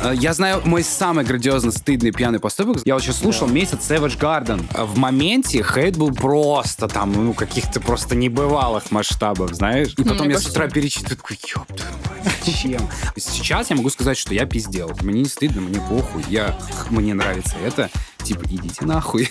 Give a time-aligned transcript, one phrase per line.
[0.00, 2.82] Э, Я знаю мой самый грандиозно стыдный пьяный поступок.
[2.84, 4.64] Я вот сейчас слушал месяц Savage Garden.
[4.86, 9.94] В моменте хейт был просто там, ну, каких-то просто небывалых масштабов, знаешь?
[9.96, 11.92] И потом мне я с утра перечитываю, такой, ёб твою
[12.24, 12.88] мать, зачем?
[13.16, 14.92] Сейчас я могу сказать, что я пиздел.
[15.02, 16.24] Мне не стыдно, мне похуй.
[16.28, 16.56] Я,
[16.90, 17.90] мне нравится это.
[18.22, 19.28] Типа, идите нахуй.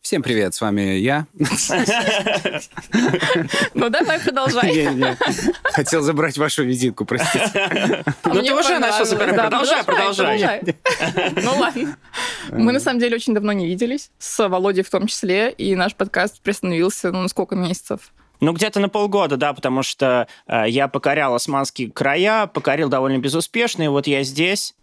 [0.00, 1.26] Всем привет, с вами я.
[3.74, 5.16] Ну, давай, продолжай.
[5.64, 7.50] Хотел забрать вашу визитку, простите.
[7.54, 9.36] А Ну, мне ты уже начал забирать.
[9.36, 9.84] Продолжай.
[9.84, 10.62] продолжай.
[11.36, 11.96] Ну, ладно.
[12.50, 15.94] Мы, на самом деле, очень давно не виделись, с Володей в том числе, и наш
[15.94, 18.12] подкаст приостановился, ну, на сколько месяцев?
[18.40, 23.82] Ну, где-то на полгода, да, потому что э, я покорял османские края, покорил довольно безуспешно,
[23.82, 24.74] и вот я здесь.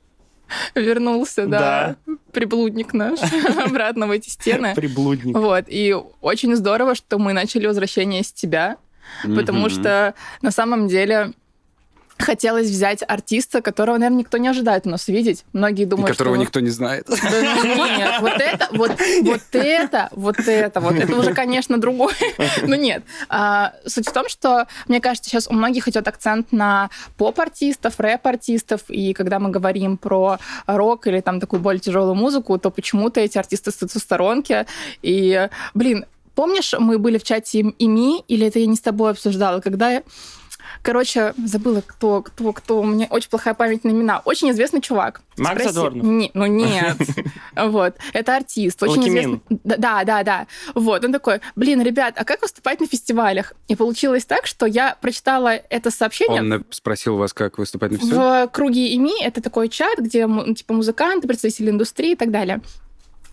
[0.75, 1.95] Вернулся, да,
[2.31, 3.19] приблудник наш,
[3.65, 4.73] обратно в эти стены.
[4.75, 5.35] Приблудник.
[5.35, 8.77] Вот, и очень здорово, что мы начали возвращение с тебя,
[9.23, 11.33] потому что на самом деле
[12.17, 15.45] хотелось взять артиста, которого, наверное, никто не ожидает у нас видеть.
[15.53, 16.41] Многие И думают, которого что...
[16.41, 17.07] никто не знает.
[17.09, 22.15] Нет, вот это, вот, вот это, вот это, вот это уже, конечно, другое.
[22.63, 23.03] Но нет.
[23.29, 28.81] А, суть в том, что, мне кажется, сейчас у многих идет акцент на поп-артистов, рэп-артистов,
[28.89, 33.37] и когда мы говорим про рок или там такую более тяжелую музыку, то почему-то эти
[33.37, 34.65] артисты остаются в сторонке.
[35.01, 39.59] И, блин, помнишь, мы были в чате ИМИ, или это я не с тобой обсуждала,
[39.59, 40.03] когда
[40.87, 42.79] Короче, забыла, кто, кто, кто.
[42.79, 44.21] У меня очень плохая память на имена.
[44.23, 45.19] Очень известный чувак.
[45.35, 46.05] Макс Спроси- Задорнов?
[46.05, 46.95] Не, ну нет.
[47.57, 47.95] Вот.
[48.13, 48.81] Это артист.
[48.81, 49.41] Очень известный.
[49.49, 50.47] Да, Да, да.
[50.75, 51.03] Вот.
[51.03, 53.51] Он такой, блин, ребят, а как выступать на фестивалях?
[53.67, 58.47] И получилось так, что я прочитала это сообщение Он спросил вас, как выступать на фестивале?
[58.47, 59.21] в круге ИМИ.
[59.23, 62.61] Это такой чат, где типа музыканты, представители индустрии и так далее.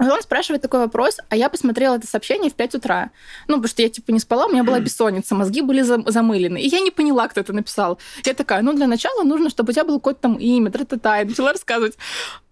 [0.06, 3.10] И он спрашивает такой вопрос, а я посмотрела это сообщение в 5 утра.
[3.48, 6.60] Ну, потому что я, типа, не спала, у меня была бессонница, мозги были зам- замылены.
[6.60, 7.98] И я не поняла, кто это написал.
[8.24, 11.22] Я такая, ну, для начала нужно, чтобы у тебя было какое-то там имя, тра-та-та.
[11.22, 11.96] И начала рассказывать.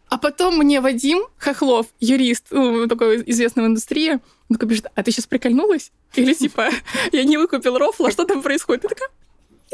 [0.08, 4.12] А потом мне Вадим Хохлов, юрист, ну, такой известный в индустрии,
[4.50, 5.90] он такой пишет, а ты сейчас прикольнулась?
[6.14, 6.68] Или типа,
[7.12, 8.82] я не выкупил рофла, что там происходит?
[8.82, 9.08] Я такая,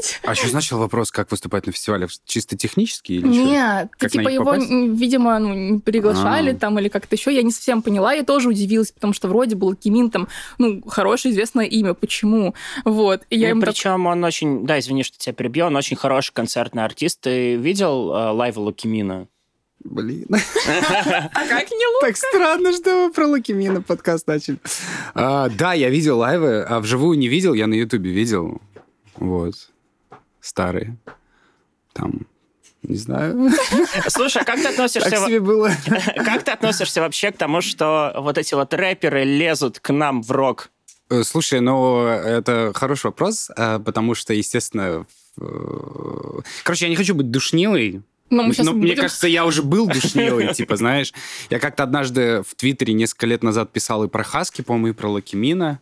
[0.25, 2.07] А что значил вопрос, как выступать на фестивале?
[2.25, 3.43] Чисто технически или что?
[3.45, 4.71] Нет, Как типа его, попасть?
[4.71, 6.55] видимо, ну, не приглашали А.
[6.55, 7.35] там или как-то еще.
[7.35, 10.29] Я не совсем поняла, я тоже удивилась, потому что вроде был Кимин там,
[10.59, 11.95] ну, хорошее известное имя.
[11.95, 12.55] Почему?
[12.85, 13.23] Вот.
[13.31, 15.97] И я Ну, ему так- причем он очень, да, извини, что тебя перебью, он очень
[15.97, 17.21] хороший концертный артист.
[17.23, 19.27] Ты видел э, лайва Лукимина?
[19.85, 20.27] Блин.
[20.31, 22.07] А как не лучше?
[22.07, 24.59] Так странно, что вы про Лукимина подкаст начали.
[25.15, 28.61] А, да, я видел лайвы, а вживую не видел, я на Ютубе видел.
[29.17, 29.55] Вот.
[30.49, 30.97] Старые.
[31.93, 32.27] Там,
[32.83, 33.51] не знаю,
[34.09, 35.21] Слушай, а как ты относишься...
[35.21, 35.71] во- себе было.
[36.25, 40.31] Как ты относишься вообще к тому, что вот эти вот рэперы лезут к нам в
[40.31, 40.71] рок?
[41.11, 45.05] Э, Слушай, ну, это хороший вопрос, а, потому что, естественно...
[45.37, 49.63] в- Короче, я не хочу быть душнилой, Ну, мы сейчас мне будем- кажется, я уже
[49.63, 51.13] был душнилой, типа, знаешь.
[51.51, 55.09] Я как-то однажды в Твиттере несколько лет назад писал и про Хаски, по-моему, и про
[55.11, 55.81] Лакимина.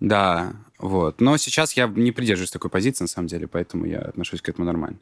[0.00, 1.20] Да, вот.
[1.20, 4.66] Но сейчас я не придерживаюсь такой позиции, на самом деле, поэтому я отношусь к этому
[4.66, 4.98] нормально.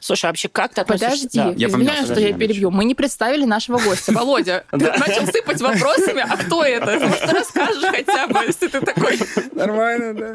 [0.00, 1.28] Слушай, а вообще как ты относишься...
[1.28, 1.54] Подожди, Да.
[1.56, 2.70] Я извиняюсь, что я перебью.
[2.70, 4.12] Мы не представили нашего гостя.
[4.12, 6.98] Володя, ты начал сыпать вопросами, а кто это?
[6.98, 9.18] Может, ты расскажешь хотя бы, если ты такой...
[9.52, 10.32] Нормально, да.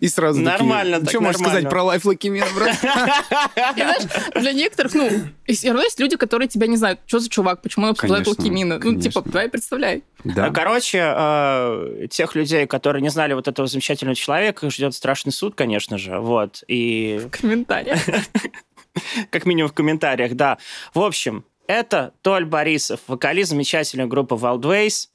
[0.00, 2.76] И сразу Нормально так, Что можешь сказать про лайф Лакимина, брат?
[3.74, 4.02] Знаешь,
[4.34, 5.10] для некоторых, ну,
[5.46, 8.80] все равно есть люди, которые тебя не знают, что за чувак, почему он обсуждает Лукимина.
[8.82, 10.04] Ну, типа, давай представляй.
[10.24, 10.50] Да.
[10.50, 15.98] Короче, э, тех людей, которые не знали вот этого замечательного человека, ждет страшный суд, конечно
[15.98, 16.18] же.
[16.18, 16.62] Вот.
[16.68, 17.98] И В комментариях.
[19.30, 20.58] как минимум в комментариях, да.
[20.94, 25.08] В общем, это Толь Борисов, вокалист замечательной группы Wildways.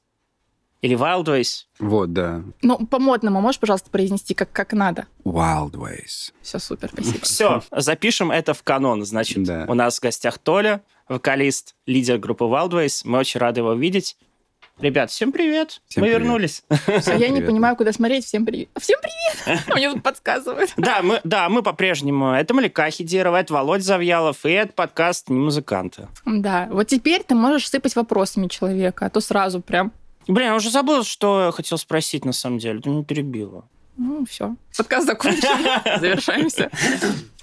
[0.82, 1.64] Или Wildways.
[1.80, 2.44] Вот, да.
[2.62, 5.08] Ну, по-модному можешь, пожалуйста, произнести, как, как надо?
[5.24, 6.32] Wild Ways.
[6.42, 7.20] Все, супер, спасибо.
[7.24, 9.04] Все, запишем это в канон.
[9.04, 9.66] Значит, Да.
[9.68, 13.02] у нас в гостях Толя, вокалист, лидер группы Wildways.
[13.04, 14.16] Мы очень рады его видеть.
[14.80, 15.82] Ребят, всем привет.
[15.88, 16.22] Всем Мы привет.
[16.22, 16.64] вернулись.
[17.08, 18.26] А я не понимаю, куда смотреть.
[18.26, 18.68] Всем привет.
[18.78, 19.64] Всем привет!
[19.74, 20.74] Мне тут подсказывают.
[20.76, 22.32] Да, мы, да, мы по-прежнему.
[22.32, 26.10] Это Малика Хидирова, это Володь Завьялов, и это подкаст «Не музыканты».
[26.26, 29.94] Да, вот теперь ты можешь сыпать вопросами человека, а то сразу прям,
[30.28, 32.82] Блин, я уже забыл, что я хотел спросить на самом деле.
[32.82, 33.66] Ты меня перебила.
[33.98, 34.56] Ну, все.
[34.78, 36.00] Подкаст закончен.
[36.00, 36.70] Завершаемся.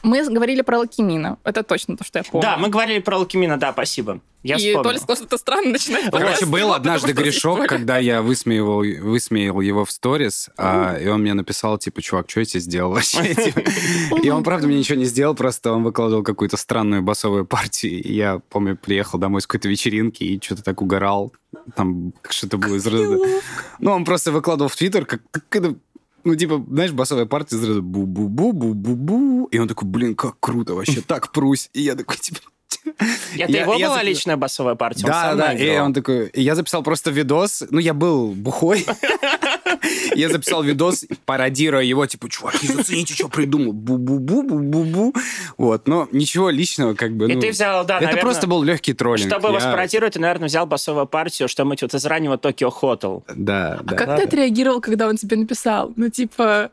[0.02, 1.38] Мы говорили про Лакимина.
[1.44, 2.42] Это точно то, что я помню.
[2.42, 4.20] Да, мы говорили про Лукимина, да, спасибо.
[4.42, 4.82] Я И вспомнил.
[4.82, 9.84] Толя сказал, что это странно начинать Короче, был однажды грешок, когда я высмеивал, высмеял его
[9.84, 13.22] в сторис, а, и он мне написал, типа, чувак, что я тебе сделал вообще?
[14.22, 18.02] И он, правда, мне ничего не сделал, просто он выкладывал какую-то странную басовую партию.
[18.02, 21.32] И я, помню, приехал домой с какой-то вечеринки и что-то так угорал.
[21.76, 23.18] Там что-то было из разряда...
[23.78, 25.76] Ну, он просто выкладывал в Твиттер, как, как это
[26.24, 29.48] ну, типа, знаешь, басовая партия сразу бу-бу-бу-бу-бу-бу-бу.
[29.50, 31.70] И он такой, блин, как круто вообще, так прусь.
[31.72, 32.40] И я такой, типа,
[33.38, 35.06] это его была личная басовая партия?
[35.06, 36.30] Да, да, и он такой...
[36.34, 38.86] Я записал просто видос, ну, я был бухой.
[40.14, 43.72] Я записал видос, пародируя его, типа, чуваки, зацените, что придумал.
[43.72, 45.14] Бу-бу-бу-бу-бу-бу.
[45.58, 49.30] Вот, но ничего личного, как бы, И ты взял, да, Это просто был легкий троллинг.
[49.30, 53.24] Чтобы вас пародировать, ты, наверное, взял басовую партию, что-нибудь вот из раннего Токио Хотел.
[53.34, 53.94] Да, да.
[53.94, 55.92] А как ты отреагировал, когда он тебе написал?
[55.96, 56.70] Ну, типа...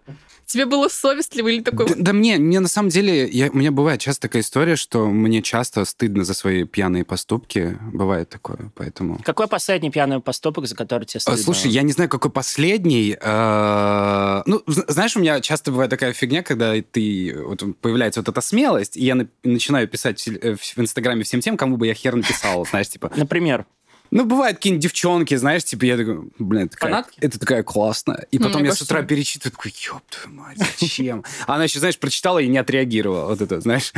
[0.49, 1.89] Тебе было совестливо или такое?
[1.89, 5.05] Да, да мне, мне на самом деле, я, у меня бывает часто такая история, что
[5.05, 7.77] мне часто стыдно за свои пьяные поступки.
[7.93, 9.21] Бывает такое, поэтому...
[9.23, 11.39] Какой последний пьяный поступок, за который тебе стыдно?
[11.43, 13.15] Слушай, я не знаю, какой последний.
[13.21, 18.41] А, ну, знаешь, у меня часто бывает такая фигня, когда ты, вот появляется вот эта
[18.41, 22.89] смелость, и я начинаю писать в Инстаграме всем тем, кому бы я хер написал, знаешь,
[22.89, 23.11] типа...
[23.15, 23.67] Например?
[24.11, 28.25] Ну, бывают какие-нибудь девчонки, знаешь, типа, я такой, блин, это такая, это такая классная.
[28.31, 31.23] И потом ну, я с утра перечитываю, такой, ёб твою мать, зачем?
[31.47, 33.25] Она еще, знаешь, прочитала и не отреагировала.
[33.25, 33.93] Вот это, знаешь.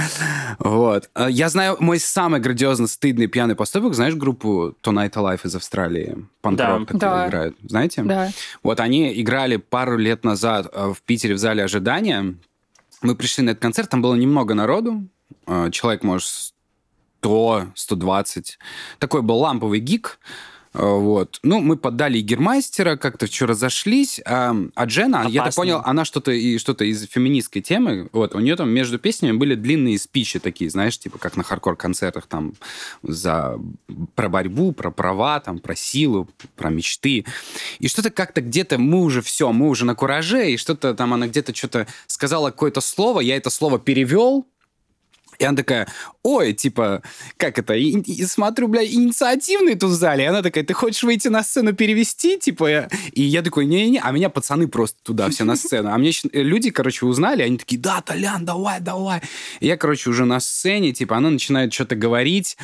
[0.59, 1.09] Вот.
[1.13, 6.25] А я знаю, мой самый грандиозно стыдный пьяный поступок, знаешь группу Tonight Alive из Австралии?
[6.41, 6.85] Панк-рок, да.
[6.85, 7.27] которые да.
[7.27, 7.57] играют.
[7.63, 8.03] Знаете?
[8.03, 8.31] Да.
[8.63, 12.35] Вот они играли пару лет назад э, в Питере в зале ожидания.
[13.01, 15.07] Мы пришли на этот концерт, там было немного народу.
[15.47, 16.50] Э, человек, может,
[17.21, 18.57] 100, 120.
[18.97, 20.19] Такой был ламповый гик.
[20.73, 21.39] Э, вот.
[21.44, 24.19] Ну, мы поддали Гермайстера, как-то вчера разошлись.
[24.25, 25.33] А, а Джена, Опасно.
[25.33, 28.09] я так понял, она что-то и что-то из феминистской темы.
[28.12, 32.25] Вот, у нее там между песнями были длинные спичи такие, знаешь, типа как на хардкор-концертах
[32.25, 32.53] там
[33.03, 33.59] за
[34.15, 37.25] про борьбу, про права, там, про силу, про мечты.
[37.77, 41.27] И что-то как-то где-то мы уже все, мы уже на кураже, и что-то там она
[41.27, 44.47] где-то что-то сказала какое-то слово, я это слово перевел,
[45.41, 45.88] и она такая,
[46.21, 47.01] ой, типа,
[47.38, 50.25] как это, и, и смотрю, бля, инициативный тут в зале.
[50.25, 52.88] И она такая, ты хочешь выйти на сцену перевести, типа?
[53.13, 55.89] И я такой, не-не-не, а меня пацаны просто туда все на сцену.
[55.91, 59.21] А мне э, люди, короче, узнали, они такие, да, Толян, давай, давай.
[59.61, 62.55] И я, короче, уже на сцене, типа, она начинает что-то говорить.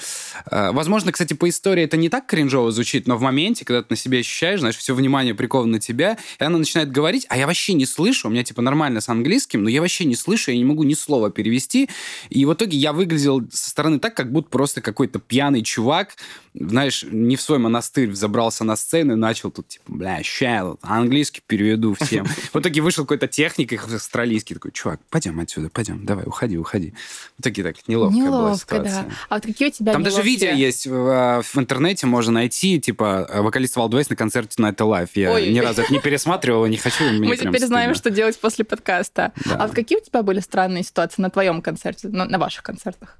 [0.52, 3.88] Э, возможно, кстати, по истории это не так кринжово звучит, но в моменте, когда ты
[3.90, 7.48] на себе ощущаешь, знаешь, все внимание приковано на тебя, и она начинает говорить, а я
[7.48, 10.58] вообще не слышу, у меня, типа, нормально с английским, но я вообще не слышу, я
[10.58, 11.90] не могу ни слова перевести.
[12.30, 16.10] И в итоге я выглядел со стороны так, как будто просто какой-то пьяный чувак,
[16.54, 21.42] знаешь, не в свой монастырь забрался на сцену и начал тут, типа, бля, ща, английский
[21.46, 22.26] переведу всем.
[22.54, 26.94] В итоге вышел какой-то техник их австралийский, такой, чувак, пойдем отсюда, пойдем, давай, уходи, уходи.
[27.38, 29.06] В итоге так неловко Неловко, да.
[29.30, 33.30] А вот какие у тебя Там даже видео есть в, в интернете, можно найти, типа,
[33.36, 35.10] вокалист Валдвейс на концерте Night Alive.
[35.14, 35.54] Я Ой.
[35.54, 37.04] ни разу это не пересматривал, не хочу.
[37.12, 39.32] Мы теперь знаем, что делать после подкаста.
[39.50, 43.18] А вот какие у тебя были странные ситуации на твоем концерте, на ваших концертах?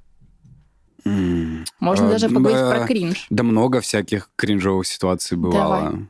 [1.80, 3.26] Можно а, даже поговорить про кринж.
[3.30, 6.06] Да много всяких кринжовых ситуаций бывало.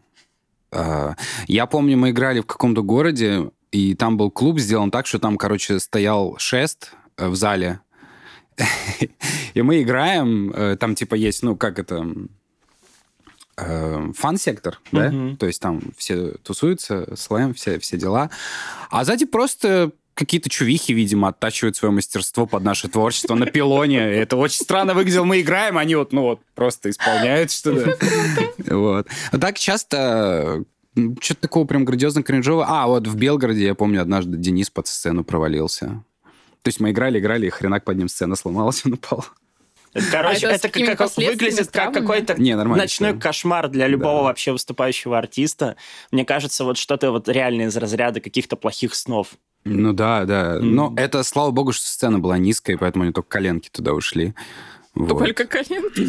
[0.70, 1.14] Давай.
[1.46, 5.36] Я помню, мы играли в каком-то городе, и там был клуб сделан так, что там,
[5.36, 7.80] короче, стоял шест э, в зале.
[9.54, 12.06] И мы играем, э, там типа есть, ну, как это,
[13.56, 15.12] э, фан-сектор, да?
[15.38, 18.30] То есть там все тусуются, слэм, все, все дела.
[18.90, 24.00] А сзади просто какие-то чувихи, видимо, оттачивают свое мастерство под наше творчество на пилоне.
[24.00, 25.24] Это очень странно выглядело.
[25.24, 27.96] Мы играем, они вот, ну вот, просто исполняют что-то.
[28.66, 29.06] Вот.
[29.30, 30.64] А так часто
[31.20, 32.66] что-то такого прям грандиозно кринжового.
[32.68, 36.02] А, вот в Белгороде, я помню, однажды Денис под сцену провалился.
[36.62, 39.24] То есть мы играли, играли, и хренак под ним сцена сломалась, он упал.
[40.10, 43.20] Короче, а это, это как, выглядит как какой-то Не, ночной все.
[43.20, 44.24] кошмар для любого да.
[44.24, 45.76] вообще выступающего артиста.
[46.10, 49.28] Мне кажется, вот что-то вот реально из разряда каких-то плохих снов.
[49.64, 50.56] Ну да, да.
[50.56, 50.62] Mm.
[50.62, 54.34] Но это, слава богу, что сцена была низкая, поэтому они только коленки туда ушли.
[54.94, 55.18] Вот.
[55.18, 56.08] Только коленки?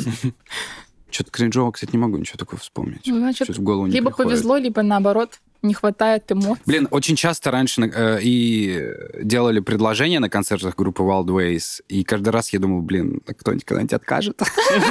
[1.12, 3.02] Что-то кринжово, кстати, не могу ничего такого вспомнить.
[3.06, 4.32] Ну, значит, в голову не либо приходит.
[4.32, 6.62] повезло, либо наоборот не хватает эмоций.
[6.66, 12.30] Блин, очень часто раньше э, и делали предложения на концертах группы Wild Ways, и каждый
[12.30, 14.42] раз я думал, блин, а кто никогда-нибудь откажет?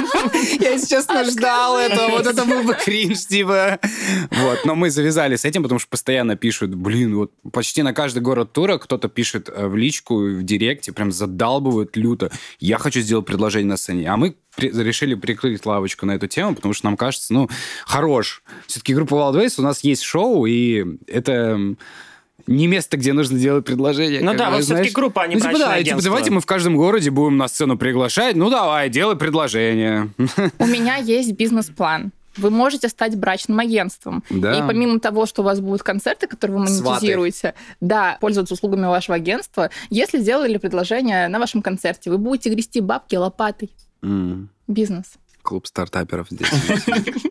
[0.59, 3.79] Я, если честно, ждал этого, вот это был бы кринж, типа.
[4.31, 8.19] Вот, но мы завязали с этим, потому что постоянно пишут, блин, вот почти на каждый
[8.19, 12.31] город тура кто-то пишет э, в личку, в директе, прям задалбывают люто.
[12.59, 14.09] Я хочу сделать предложение на сцене.
[14.11, 17.49] А мы решили прикрыть лавочку на эту тему, потому что нам кажется, ну,
[17.85, 18.43] хорош.
[18.67, 20.58] Все-таки группа Wild Ways, у нас есть шоу, и
[21.07, 21.75] это
[22.47, 24.21] не место, где нужно делать предложение.
[24.21, 26.75] Ну да, вы все-таки группа, а не ну, типа, да, типа, давайте мы в каждом
[26.75, 28.35] городе будем на сцену приглашать.
[28.35, 30.09] Ну давай, делай предложение.
[30.57, 32.11] У меня есть бизнес-план.
[32.37, 34.23] Вы можете стать брачным агентством.
[34.29, 34.57] Да.
[34.57, 37.57] И помимо того, что у вас будут концерты, которые вы монетизируете, Сваты.
[37.81, 43.15] да, пользоваться услугами вашего агентства, если сделали предложение на вашем концерте, вы будете грести бабки
[43.15, 43.69] лопатой.
[44.01, 44.47] Mm.
[44.67, 45.13] Бизнес.
[45.41, 46.49] Клуб стартаперов здесь.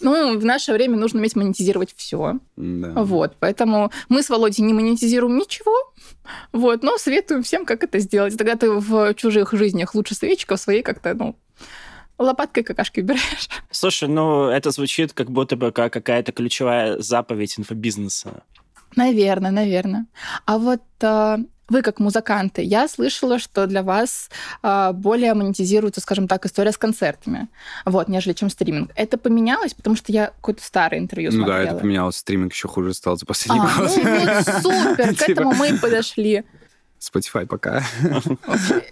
[0.00, 2.38] Ну, в наше время нужно уметь монетизировать все.
[2.56, 5.72] Вот, поэтому мы с Володей не монетизируем ничего,
[6.52, 8.36] вот, но советуем всем, как это сделать.
[8.36, 11.36] Тогда ты в чужих жизнях лучше свечка, в своей как-то, ну,
[12.18, 13.48] лопаткой какашки убираешь.
[13.70, 18.42] Слушай, ну это звучит как будто бы как какая-то ключевая заповедь инфобизнеса.
[18.96, 20.06] Наверное, наверное.
[20.46, 24.30] А вот э, вы как музыканты, я слышала, что для вас
[24.62, 27.48] э, более монетизируется, скажем так, история с концертами,
[27.84, 28.90] вот, нежели чем стриминг.
[28.94, 31.58] Это поменялось, потому что я какое-то старое интервью ну смотрела.
[31.58, 32.16] Ну да, это поменялось.
[32.16, 33.90] Стриминг еще хуже стал за последний а, год.
[33.96, 36.44] Ну, вот супер, к этому мы и подошли.
[37.12, 37.82] Spotify пока.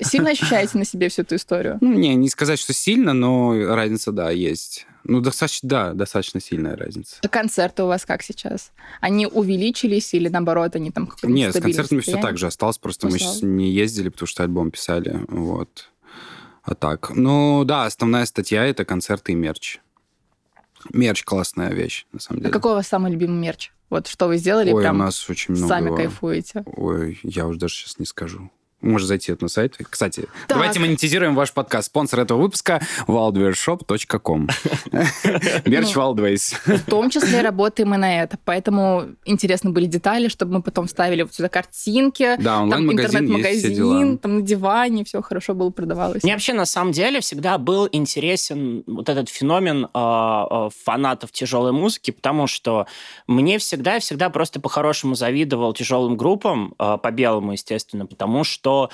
[0.01, 1.79] Сильно ощущаете на себе всю эту историю?
[1.81, 4.87] Ну, не, не сказать, что сильно, но разница, да, есть.
[5.05, 7.17] Ну, достаточно, да, достаточно сильная разница.
[7.23, 8.73] А концерты у вас как сейчас?
[9.01, 13.09] Они увеличились или, наоборот, они там как Нет, с концертами все так же осталось, просто
[13.09, 15.91] мы сейчас не ездили, потому что альбом писали, вот.
[16.63, 19.81] А так, ну, да, основная статья— это концерты и мерч.
[20.93, 22.51] Мерч— классная вещь, на самом деле.
[22.51, 23.73] А какой у вас самый любимый мерч?
[23.93, 25.69] Вот что вы сделали, Ой, прям у нас очень много.
[25.69, 26.65] сами кайфуете.
[26.65, 28.51] Ой, я уже даже сейчас не скажу.
[28.83, 29.79] Можно зайти на сайт.
[29.89, 30.59] Кстати, так.
[30.59, 31.87] давайте монетизируем ваш подкаст.
[31.87, 34.49] Спонсор этого выпуска— wildwareshop.com.
[35.65, 36.77] Мерч ну, Wildways.
[36.79, 38.39] В том числе работаем и на это.
[38.45, 42.37] Поэтому интересны были детали, чтобы мы потом вставили вот сюда картинки.
[42.39, 46.23] Да, онлайн-магазин интернет-магазин, там на диване все хорошо было продавалось.
[46.23, 52.11] Мне вообще на самом деле всегда был интересен вот этот феномен э, фанатов тяжелой музыки,
[52.11, 52.87] потому что
[53.27, 58.89] мне всегда, всегда просто по-хорошему завидовал тяжелым группам, э, по белому, естественно, потому что så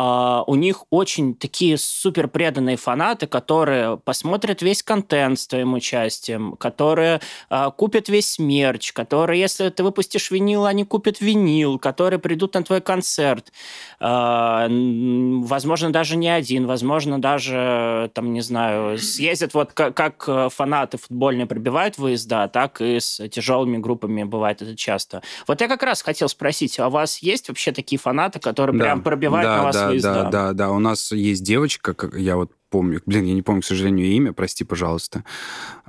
[0.00, 6.56] Uh, у них очень такие супер преданные фанаты, которые посмотрят весь контент с твоим участием,
[6.56, 12.54] которые uh, купят весь мерч, которые, если ты выпустишь винил, они купят винил, которые придут
[12.54, 13.52] на твой концерт.
[14.00, 20.96] Uh, возможно, даже не один, возможно, даже, там, не знаю, съездят вот как, как фанаты
[20.96, 25.20] футбольные прибивают выезда, так и с тяжелыми группами бывает это часто.
[25.46, 28.84] Вот я как раз хотел спросить, а у вас есть вообще такие фанаты, которые да.
[28.84, 30.12] прям пробивают да, на вас да, выезда.
[30.12, 30.70] Да, да, да.
[30.70, 34.32] У нас есть девочка, как я вот помню, блин, я не помню, к сожалению, имя,
[34.32, 35.24] прости, пожалуйста.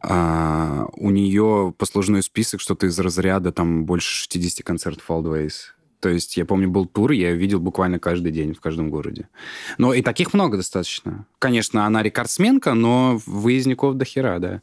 [0.02, 5.54] А, у нее послужной список что-то из разряда там больше 60 концертов Always.
[6.00, 9.30] То есть я помню, был тур, я ее видел буквально каждый день в каждом городе.
[9.78, 11.28] Но и таких много достаточно.
[11.38, 14.62] Конечно, она рекордсменка, но выездников до хера, да.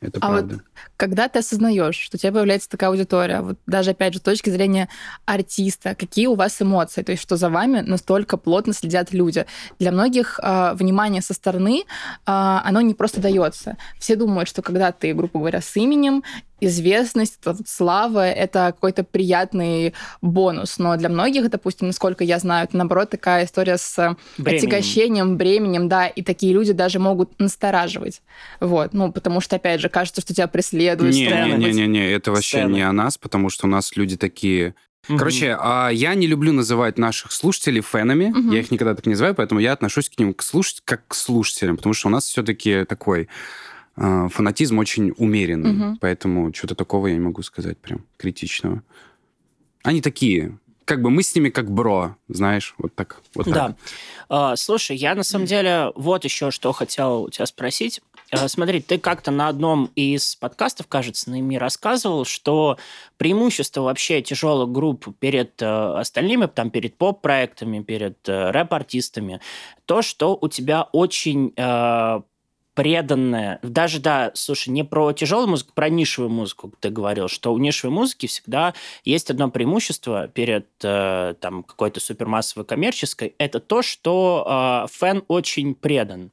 [0.00, 0.54] Это а правда.
[0.56, 0.64] Вот
[0.96, 4.50] когда ты осознаешь, что у тебя появляется такая аудитория, вот даже опять же с точки
[4.50, 4.88] зрения
[5.24, 9.46] артиста, какие у вас эмоции, то есть что за вами настолько плотно следят люди.
[9.78, 11.84] Для многих э, внимание со стороны, э,
[12.26, 13.76] оно не просто дается.
[13.98, 16.22] Все думают, что когда ты, грубо говоря, с именем,
[16.60, 20.78] известность, слава— это какой-то приятный бонус.
[20.78, 24.58] Но для многих, допустим, насколько я знаю, это, наоборот, такая история с бременем.
[24.58, 28.22] отягощением, бременем, да, и такие люди даже могут настораживать.
[28.60, 31.14] Вот, ну, потому что, опять же, кажется, что тебя преследуют преследует.
[31.58, 32.74] Не-не-не, это вообще сцены.
[32.74, 34.74] не о нас, потому что у нас люди такие...
[35.08, 35.18] Угу.
[35.18, 38.30] Короче, а я не люблю называть наших слушателей фенами.
[38.30, 38.52] Угу.
[38.52, 40.76] Я их никогда так не называю, поэтому я отношусь к ним к слуш...
[40.84, 43.28] как к слушателям, потому что у нас все-таки такой
[43.96, 45.72] э, фанатизм очень умеренный.
[45.72, 45.98] Угу.
[46.00, 48.82] Поэтому что-то такого я не могу сказать прям критичного.
[49.82, 53.22] Они такие, как бы мы с ними как бро, знаешь, вот так.
[53.34, 53.76] Вот да.
[54.28, 54.58] Так.
[54.58, 58.02] Слушай, я на самом деле вот еще что хотел у тебя спросить.
[58.30, 62.78] Э, смотри, ты как-то на одном из подкастов, кажется, на ими рассказывал, что
[63.16, 69.40] преимущество вообще тяжелых групп перед э, остальными, там, перед поп-проектами, перед э, рэп-артистами,
[69.86, 71.52] то, что у тебя очень
[72.74, 77.58] преданная, даже, да, слушай, не про тяжелую музыку, про нишевую музыку ты говорил, что у
[77.58, 84.84] нишевой музыки всегда есть одно преимущество перед э, там какой-то супермассовой коммерческой, это то, что
[84.86, 86.30] э, фэн очень предан.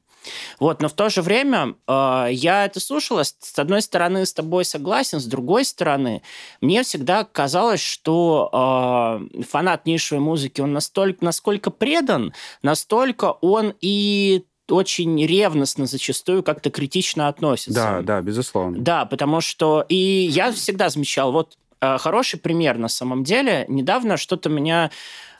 [0.58, 4.64] Вот, но в то же время э, я это слушала, с одной стороны с тобой
[4.64, 6.22] согласен, с другой стороны
[6.60, 12.32] мне всегда казалось, что э, фанат нишевой музыки, он настолько, насколько предан,
[12.62, 17.72] настолько он и очень ревностно зачастую как-то критично относится.
[17.72, 18.78] Да, да, безусловно.
[18.78, 23.64] Да, потому что и я всегда замечал, вот э, хороший пример на самом деле.
[23.68, 24.90] Недавно что-то меня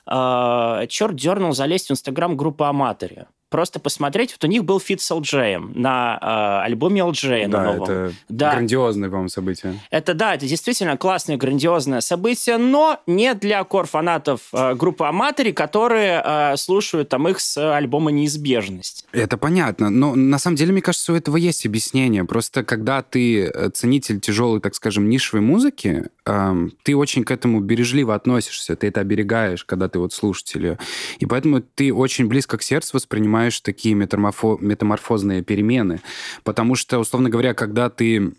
[0.06, 4.32] э, черт дернул залезть в инстаграм группы Amatory просто посмотреть.
[4.32, 7.82] Вот у них был feat с LJ на э, альбоме LJ да, на новом.
[7.82, 9.80] Это да, грандиозное, по-моему, событие.
[9.90, 16.22] Это, да, это действительно классное, грандиозное событие, но не для кор-фанатов э, группы Аматори, которые
[16.24, 19.06] э, слушают там их с альбома «Неизбежность».
[19.12, 22.24] Это понятно, но на самом деле, мне кажется, у этого есть объяснение.
[22.24, 27.60] Просто когда ты э, ценитель тяжелой, так скажем, нишевой музыки, э, ты очень к этому
[27.60, 30.76] бережливо относишься, ты это оберегаешь, когда ты вот слушатель.
[31.18, 36.00] И поэтому ты очень близко к сердцу воспринимаешь понимаешь такие метаморфо- метаморфозные перемены.
[36.42, 38.32] Потому что, условно говоря, когда ты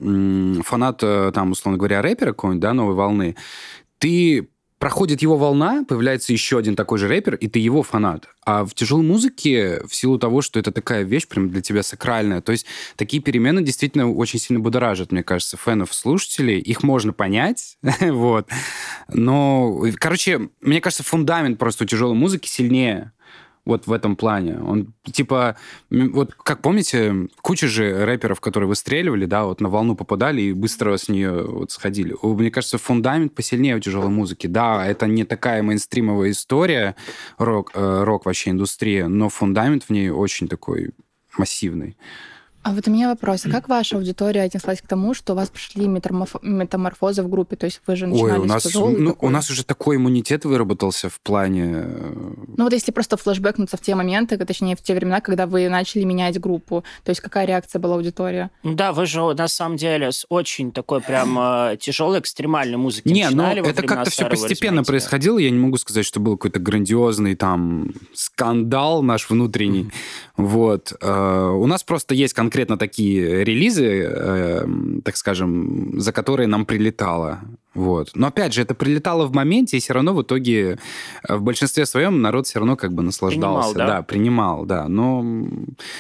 [0.63, 3.36] фанат, э, там, условно говоря, рэпера какой-нибудь, да, новой волны,
[3.98, 8.27] ты проходит его волна, появляется еще один такой же рэпер, и ты его фанат.
[8.46, 12.41] А в тяжелой музыке, в силу того, что это такая вещь прям для тебя сакральная,
[12.41, 12.65] то есть
[12.98, 16.60] такие перемены действительно очень сильно будоражат, мне кажется, фенов, слушателей.
[16.60, 18.50] Их можно понять, вот.
[19.08, 23.13] Но, короче, мне кажется, фундамент просто у тяжелой музыки сильнее
[23.70, 24.60] вот в этом плане.
[24.60, 25.56] Он, типа,
[25.90, 30.98] вот как помните, куча же рэперов, которые выстреливали, да, вот на волну попадали и быстро
[30.98, 32.16] с нее вот сходили.
[32.22, 34.48] Мне кажется, фундамент посильнее у тяжелой музыки.
[34.48, 36.96] Да, это не такая мейнстримовая история,
[37.38, 40.92] рок, э, рок вообще индустрия, но фундамент в ней очень такой
[41.38, 41.96] массивный.
[42.62, 43.46] А вот у меня вопрос.
[43.46, 47.56] А как ваша аудитория отнеслась к тому, что у вас прошли метаморфозы в группе?
[47.56, 51.10] То есть вы же начинали Ой, у нас, ну, у нас уже такой иммунитет выработался
[51.10, 51.72] в плане...
[51.74, 55.70] Э, ну вот если просто флешбэкнуться в те моменты, точнее в те времена, когда вы
[55.70, 58.51] начали менять группу, то есть какая реакция была аудитория?
[58.63, 63.30] Да, вы же на самом деле с очень такой прям э, тяжелой экстремальной музыки Не,
[63.30, 65.38] ну это как-то все постепенно происходило.
[65.38, 69.92] Я не могу сказать, что был какой-то грандиозный там скандал наш внутренний.
[70.36, 70.94] Вот.
[71.01, 74.68] Э, у нас просто есть конкретно такие релизы, э,
[75.06, 77.41] так скажем, за которые нам прилетало.
[77.75, 78.10] Вот.
[78.15, 80.79] Но опять же, это прилетало в моменте, и все равно в итоге
[81.27, 83.74] э, в большинстве своем народ все равно как бы наслаждался.
[83.74, 83.98] Принимал, да?
[83.98, 84.88] да, принимал, да.
[84.88, 85.22] Но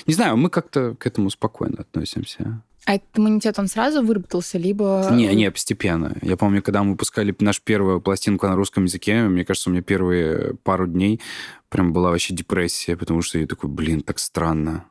[0.07, 2.63] не знаю, мы как-то к этому спокойно относимся.
[2.85, 5.07] А этот иммунитет, он сразу выработался, либо...
[5.11, 6.17] Не, не, постепенно.
[6.23, 9.83] Я помню, когда мы выпускали нашу первую пластинку на русском языке, мне кажется, у меня
[9.83, 11.21] первые пару дней
[11.69, 14.85] прям была вообще депрессия, потому что я такой, блин, так странно.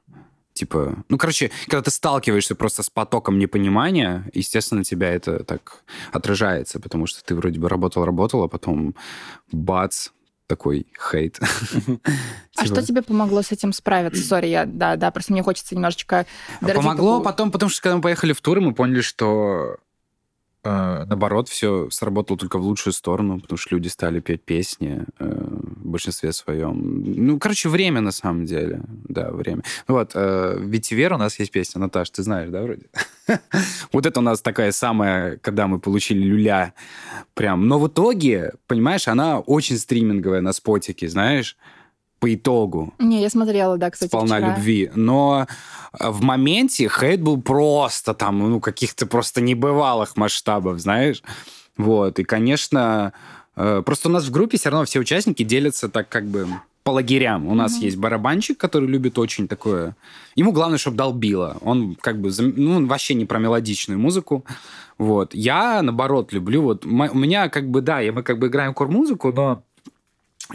[0.58, 6.80] Типа, ну, короче, когда ты сталкиваешься просто с потоком непонимания, естественно, тебя это так отражается,
[6.80, 8.96] потому что ты вроде бы работал-работал, а потом
[9.52, 10.08] бац,
[10.48, 11.38] такой хейт.
[12.56, 12.82] А что типа.
[12.82, 14.20] тебе помогло с этим справиться?
[14.20, 16.26] Сори, я, да, да, просто мне хочется немножечко...
[16.60, 19.76] Помогло потом, потому что когда мы поехали в тур, мы поняли, что
[21.06, 25.86] наоборот, все сработало только в лучшую сторону, потому что люди стали петь песни э, в
[25.86, 27.02] большинстве своем.
[27.04, 28.82] Ну, короче, время на самом деле.
[29.08, 29.62] Да, время.
[29.86, 32.86] Ну вот, э, Ветивер у нас есть песня, Наташ, ты знаешь, да, вроде?
[33.92, 36.74] вот это у нас такая самая, когда мы получили люля
[37.34, 37.68] прям.
[37.68, 41.56] Но в итоге, понимаешь, она очень стриминговая на спотике, знаешь?
[42.20, 42.92] По итогу.
[42.98, 44.56] Не, я смотрела, да, кстати, Полна вчера.
[44.56, 44.90] любви.
[44.94, 45.46] Но
[45.98, 51.22] э, в моменте хейт был просто там, ну, каких-то просто небывалых масштабов, знаешь?
[51.76, 53.12] Вот, и, конечно,
[53.56, 56.48] э, просто у нас в группе все равно все участники делятся так как бы
[56.88, 57.46] по лагерям.
[57.46, 57.84] У нас mm-hmm.
[57.84, 59.94] есть барабанщик, который любит очень такое...
[60.36, 61.58] Ему главное, чтобы долбило.
[61.60, 62.30] Он как бы...
[62.38, 64.44] Ну, он вообще не про мелодичную музыку.
[64.96, 65.34] Вот.
[65.34, 66.62] Я, наоборот, люблю...
[66.62, 69.62] Вот у меня как бы, да, мы как бы играем кор-музыку, но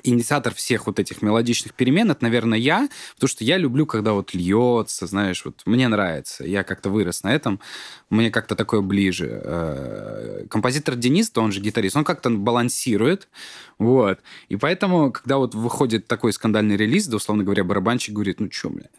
[0.01, 4.34] инициатор всех вот этих мелодичных перемен, это, наверное, я, потому что я люблю, когда вот
[4.34, 7.60] льется, знаешь, вот мне нравится, я как-то вырос на этом,
[8.10, 9.41] мне как-то такое ближе.
[9.43, 13.27] Э, композитор Денис, то он же гитарист, он как-то балансирует,
[13.77, 18.49] вот, и поэтому, когда вот выходит такой скандальный релиз, да, условно говоря, барабанщик говорит, ну
[18.51, 18.89] что, бля,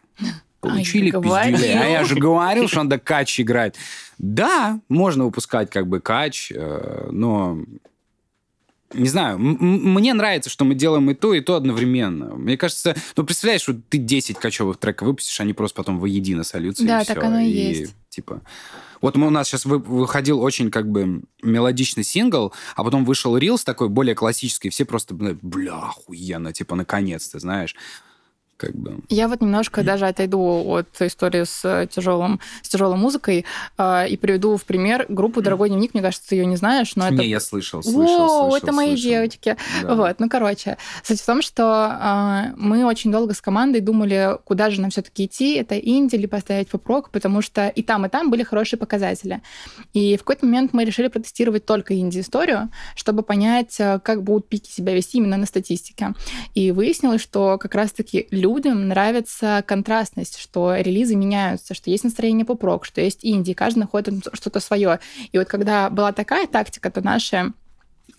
[0.61, 1.79] получили пиздюлей.
[1.79, 3.75] А я же говорил, что надо кач играть.
[4.19, 7.59] Да, можно выпускать как бы кач, э, но
[8.93, 12.35] не знаю, мне нравится, что мы делаем и то, и то одновременно.
[12.35, 16.85] Мне кажется, ну, представляешь, вот ты 10 качевых треков выпустишь, они просто потом воедино сольются,
[16.85, 17.27] да, и так все.
[17.27, 17.95] оно и, и есть.
[18.09, 18.43] Типа...
[19.01, 23.91] Вот у нас сейчас выходил очень как бы мелодичный сингл, а потом вышел рилс такой
[23.91, 27.77] более классический, все просто, бля, охуенно, типа, наконец-то, знаешь
[28.57, 29.01] как бы.
[29.09, 33.45] Я вот немножко даже отойду от истории с тяжелым, с тяжелой музыкой
[33.79, 35.95] э, и приведу в пример группу «Дорогой дневник».
[35.95, 37.25] Мне кажется, ты ее не знаешь, но не, это...
[37.25, 39.11] я слышал, слышал, О, слышал, это мои слышал.
[39.11, 39.57] девочки.
[39.83, 39.95] Да.
[39.95, 40.79] Вот, ну, короче.
[41.03, 45.03] Суть в том, что э, мы очень долго с командой думали, куда же нам все
[45.03, 48.79] таки идти, это инди или поставить поп-рок, потому что и там, и там были хорошие
[48.79, 49.43] показатели.
[49.93, 54.71] И в какой-то момент мы решили протестировать только инди-историю, чтобы понять, э, как будут пики
[54.71, 56.15] себя вести именно на статистике.
[56.55, 62.85] И выяснилось, что как раз-таки людям нравится контрастность, что релизы меняются, что есть настроение поп-рок,
[62.85, 65.01] что есть инди, каждый находит что-то свое.
[65.33, 67.55] И вот когда была такая тактика, то наши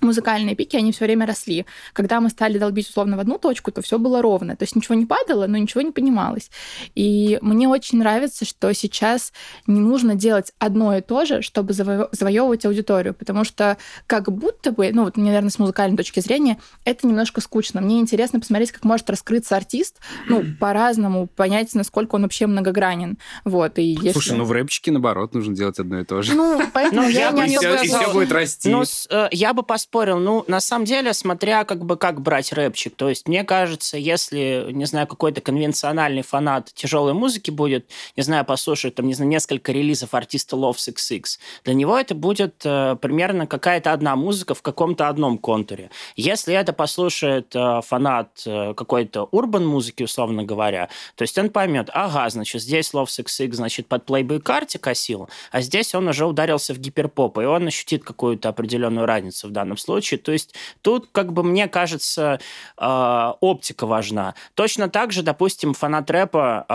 [0.02, 1.65] музыкальные пики, они все время росли.
[1.93, 4.56] Когда мы стали долбить условно в одну точку, то все было ровно.
[4.56, 6.52] То есть ничего не падало, но ничего не понималось.
[6.95, 9.34] И мне очень нравится, что сейчас
[9.67, 14.71] не нужно делать одно и то же, чтобы заво- завоевывать аудиторию, потому что как будто
[14.71, 17.82] бы, ну вот наверное, с музыкальной точки зрения, это немножко скучно.
[17.82, 23.17] Мне интересно посмотреть, как может раскрыться артист, ну, по-разному, понять, насколько он вообще многогранен.
[23.43, 24.12] Вот, и если...
[24.12, 26.34] Слушай, ну в рэпчике, наоборот, нужно делать одно и то же.
[26.36, 28.69] Ну, поэтому ну, я, не все будет расти.
[28.69, 30.19] Ну, э, я бы поспорил.
[30.19, 32.95] Ну, на самом деле, смотря как бы как брать рэпчик.
[32.95, 38.45] То есть, мне кажется, если, не знаю, какой-то конвенциональный фанат тяжелой музыки будет, не знаю,
[38.45, 43.47] послушать там, не знаю, несколько релизов артиста Love 66, для него это будет э, примерно
[43.47, 45.89] какая-то одна музыка в каком-то одном контуре.
[46.15, 51.89] Если это послушает э, фанат э, какой-то урбан музыки, условно говоря, то есть он поймет,
[51.91, 56.73] ага, значит, здесь Love 66, значит, под Playboy карте косил, а здесь он уже ударился
[56.73, 60.19] в гиперпоп, и он ощутит какую-то определенную разницу в данном случае.
[60.19, 62.39] То есть тут, как бы мне кажется,
[62.78, 64.36] э, оптика важна.
[64.54, 66.65] Точно так же, допустим, фанат рэпа,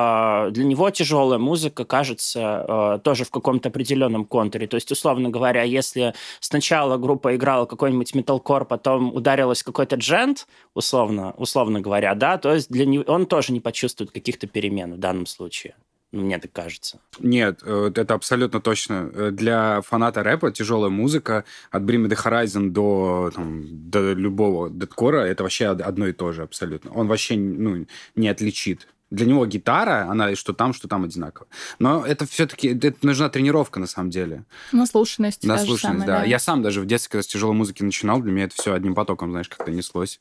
[0.48, 4.66] э, для него тяжелая музыка кажется э, тоже в каком-то определенном контуре.
[4.66, 11.34] То есть, условно говоря, если сначала группа играла какой-нибудь металкор, потом ударилась какой-то джент, условно,
[11.36, 15.26] условно говоря, да, то есть для него он тоже не почувствует каких-то перемен в данном
[15.26, 15.74] случае.
[16.12, 16.98] Мне так кажется.
[17.20, 19.10] Нет, э, это абсолютно точно.
[19.14, 24.70] Э, для фаната рэпа тяжелая музыка от Bring Me The Horizon до, там, до любого
[24.70, 26.90] дедкора это вообще одно и то же абсолютно.
[26.92, 28.88] Он вообще ну, не отличит.
[29.10, 31.46] Для него гитара, она что там, что там одинаково.
[31.78, 34.44] Но это все-таки это нужна тренировка на самом деле.
[34.72, 35.44] Наслушанность.
[35.44, 36.20] Наслушанность, да.
[36.20, 36.24] да.
[36.24, 38.94] Я сам даже в детстве, когда с тяжелой музыки начинал, для меня это все одним
[38.94, 40.20] потоком, знаешь, как-то неслось.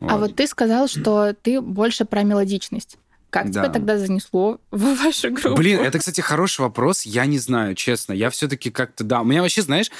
[0.00, 0.10] Вот.
[0.10, 2.98] А вот ты сказал, что ты больше про мелодичность.
[3.30, 3.62] Как да.
[3.62, 5.54] тебя тогда занесло в вашу группу?
[5.54, 7.02] Блин, это, кстати, хороший вопрос.
[7.02, 8.12] Я не знаю, честно.
[8.12, 9.22] Я все-таки как-то, да.
[9.22, 9.90] У меня вообще, знаешь,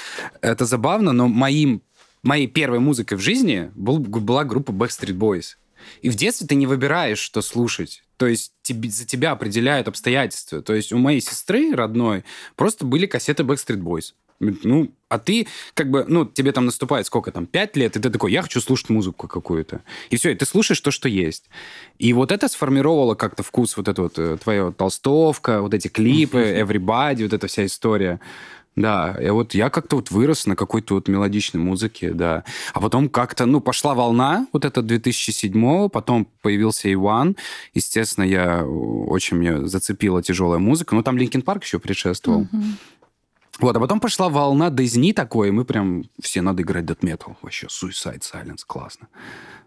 [0.41, 1.81] это забавно, но моим,
[2.23, 5.55] моей первой музыкой в жизни был, была группа Backstreet Boys.
[6.01, 8.03] И в детстве ты не выбираешь, что слушать.
[8.17, 10.61] То есть тебе, за тебя определяют обстоятельства.
[10.61, 12.23] То есть у моей сестры родной
[12.55, 14.13] просто были кассеты Backstreet Boys.
[14.41, 18.09] Ну, а ты как бы, ну, тебе там наступает сколько там, пять лет, и ты
[18.09, 19.81] такой, я хочу слушать музыку какую-то.
[20.09, 21.49] И все, и ты слушаешь то, что есть.
[21.99, 26.39] И вот это сформировало как-то вкус, вот это вот э, твоя толстовка, вот эти клипы,
[26.39, 28.19] Everybody, вот эта вся история.
[28.77, 32.45] Да, и вот я как-то вот вырос на какой-то вот мелодичной музыке, да.
[32.73, 37.35] А потом как-то, ну, пошла волна, вот это 2007 потом появился Иван.
[37.73, 40.95] Естественно, я очень мне зацепила тяжелая музыка.
[40.95, 42.43] Ну, там Linkin Park еще предшествовал.
[42.43, 42.73] Mm-hmm.
[43.61, 47.01] Вот, а потом пошла волна death ни такой, и мы прям все надо играть Death
[47.01, 47.35] Metal.
[47.41, 49.07] Вообще, Suicide Silence, классно.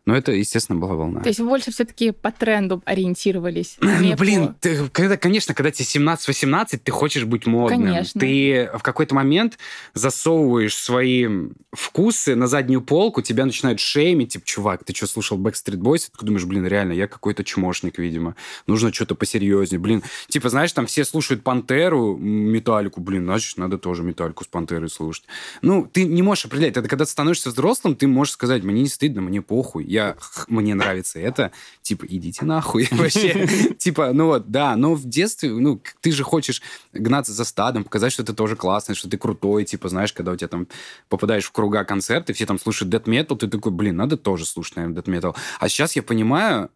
[0.06, 1.20] Но это, естественно, была волна.
[1.20, 3.78] То есть вы больше все-таки по тренду ориентировались?
[4.04, 4.54] Ну, блин, по...
[4.60, 7.84] ты, когда, конечно, когда тебе 17-18, ты хочешь быть модным.
[7.84, 8.20] Конечно.
[8.20, 9.56] Ты в какой-то момент
[9.94, 11.28] засовываешь свои
[11.72, 16.10] вкусы на заднюю полку, тебя начинают шеймить, типа, чувак, ты что, слушал Backstreet Boys?
[16.18, 18.34] Ты думаешь, блин, реально, я какой-то чмошник, видимо.
[18.66, 19.78] Нужно что-то посерьезнее.
[19.78, 24.90] Блин, типа, знаешь, там все слушают Пантеру, Металлику, блин, значит, надо тоже Металлику с Пантерой
[24.90, 25.24] слушать.
[25.62, 26.76] Ну, ты не можешь определять.
[26.76, 30.16] Это когда ты становишься взрослым, ты можешь сказать, мне не стыдно, мне похуй я,
[30.48, 31.52] мне нравится это,
[31.82, 33.46] типа, идите нахуй вообще.
[33.78, 36.60] Типа, ну вот, да, но в детстве, ну, ты же хочешь
[36.92, 40.36] гнаться за стадом, показать, что ты тоже классный, что ты крутой, типа, знаешь, когда у
[40.36, 40.68] тебя там
[41.08, 44.76] попадаешь в круга концерты, все там слушают death metal, ты такой, блин, надо тоже слушать,
[44.76, 45.36] наверное, death metal.
[45.60, 46.70] А сейчас я понимаю,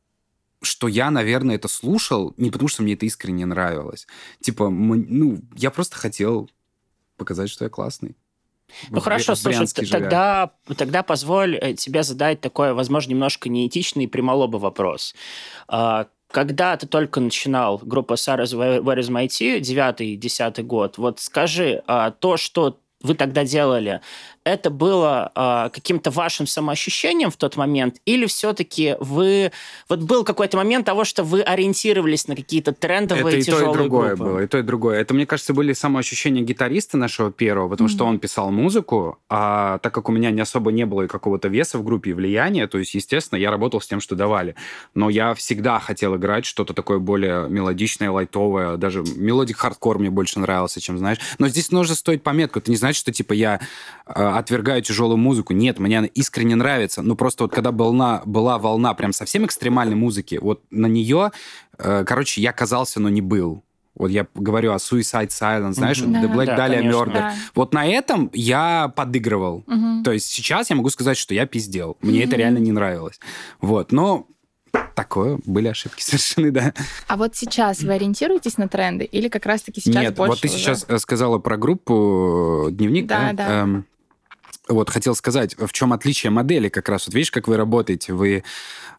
[0.62, 4.07] что я, наверное, это слушал не потому, что мне это искренне нравилось.
[4.40, 6.50] Типа, ну, я просто хотел
[7.16, 8.16] показать, что я классный.
[8.90, 14.61] Ну хорошо, слушай, тогда, тогда позволь э, тебе задать такой, возможно, немножко неэтичный и прямолобый
[14.61, 15.14] вопрос.
[15.68, 21.83] А, когда ты только начинал группа Sarah's Where is My Tea, 9-10 год, вот скажи,
[21.87, 24.00] а, то, что вы тогда делали,
[24.48, 29.52] это было э, каким-то вашим самоощущением в тот момент, или все-таки вы...
[29.88, 33.70] Вот был какой-то момент того, что вы ориентировались на какие-то трендовые это тяжелые и то,
[33.70, 34.24] и другое группы?
[34.24, 35.00] было, и то, и другое.
[35.00, 37.92] Это, мне кажется, были самоощущения гитариста нашего первого, потому mm-hmm.
[37.92, 41.78] что он писал музыку, а так как у меня не особо не было какого-то веса
[41.78, 44.54] в группе и влияния, то есть, естественно, я работал с тем, что давали.
[44.94, 50.38] Но я всегда хотел играть что-то такое более мелодичное, лайтовое, даже melodic hardcore мне больше
[50.40, 51.18] нравился, чем, знаешь.
[51.38, 52.58] Но здесь нужно ставить пометку.
[52.58, 53.61] Это не значит, что, типа, я
[54.06, 55.53] а, отвергаю тяжелую музыку.
[55.53, 57.03] Нет, мне она искренне нравится.
[57.03, 61.33] Ну, просто вот когда волна, была волна прям совсем экстремальной музыки, вот на нее,
[61.79, 63.62] э, короче, я казался, но не был.
[63.94, 66.22] Вот я говорю о Suicide Silence, знаешь, mm-hmm.
[66.22, 67.12] The Black да, Dahlia Murder.
[67.12, 67.35] Да.
[67.55, 69.64] Вот на этом я подыгрывал.
[69.66, 70.05] Mm-hmm.
[70.05, 71.96] То есть сейчас я могу сказать, что я пиздел.
[72.01, 72.27] Мне mm-hmm.
[72.27, 73.18] это реально не нравилось.
[73.61, 74.29] Вот, но
[74.94, 76.74] такое, были ошибки совершенно, да.
[77.09, 80.48] А вот сейчас вы ориентируетесь на тренды или как раз-таки сейчас Нет, больше вот ты
[80.48, 80.59] уже...
[80.59, 83.33] сейчас э, сказала про группу «Дневник», да?
[83.33, 83.62] Да, да.
[83.62, 83.87] Эм,
[84.68, 87.07] вот хотел сказать, в чем отличие модели как раз.
[87.07, 88.12] Вот видишь, как вы работаете.
[88.12, 88.42] Вы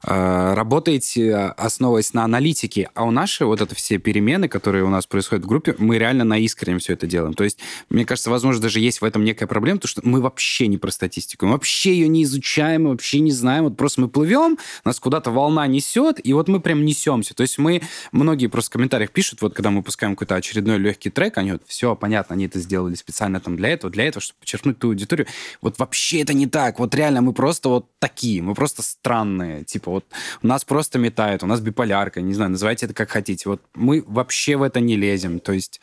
[0.03, 5.05] э, работаете, основываясь на аналитике, а у нашей вот это все перемены, которые у нас
[5.07, 7.33] происходят в группе, мы реально на искренне все это делаем.
[7.33, 10.67] То есть, мне кажется, возможно, даже есть в этом некая проблема, потому что мы вообще
[10.67, 13.65] не про статистику, мы вообще ее не изучаем, вообще не знаем.
[13.65, 17.33] Вот просто мы плывем, нас куда-то волна несет, и вот мы прям несемся.
[17.33, 21.09] То есть мы, многие просто в комментариях пишут, вот когда мы пускаем какой-то очередной легкий
[21.09, 24.39] трек, они вот, все, понятно, они это сделали специально там для этого, для этого, чтобы
[24.39, 25.27] подчеркнуть ту аудиторию.
[25.61, 26.79] Вот вообще это не так.
[26.79, 29.63] Вот реально мы просто вот такие, мы просто странные.
[29.63, 30.05] Типа вот
[30.41, 33.49] у нас просто метает, у нас биполярка, не знаю, называйте это как хотите.
[33.49, 35.39] Вот мы вообще в это не лезем.
[35.39, 35.81] То есть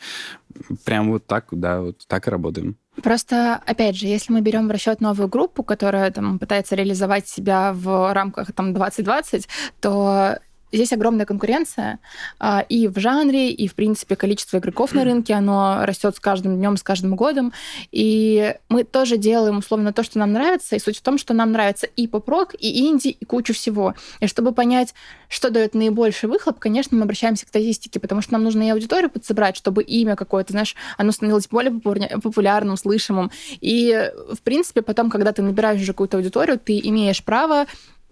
[0.85, 2.77] прям вот так, да, вот так и работаем.
[3.03, 7.71] Просто, опять же, если мы берем в расчет новую группу, которая там пытается реализовать себя
[7.73, 9.47] в рамках там 2020,
[9.79, 10.39] то
[10.71, 11.99] Здесь огромная конкуренция
[12.39, 16.57] а, и в жанре, и, в принципе, количество игроков на рынке, оно растет с каждым
[16.57, 17.53] днем, с каждым годом.
[17.91, 20.75] И мы тоже делаем, условно, то, что нам нравится.
[20.75, 23.95] И суть в том, что нам нравится и поп-рок, и инди, и кучу всего.
[24.19, 24.93] И чтобы понять,
[25.29, 29.09] что дает наибольший выхлоп, конечно, мы обращаемся к статистике, потому что нам нужно и аудиторию
[29.09, 33.31] подсобрать, чтобы имя какое-то, знаешь, оно становилось более популярным, слышимым.
[33.61, 37.67] И, в принципе, потом, когда ты набираешь уже какую-то аудиторию, ты имеешь право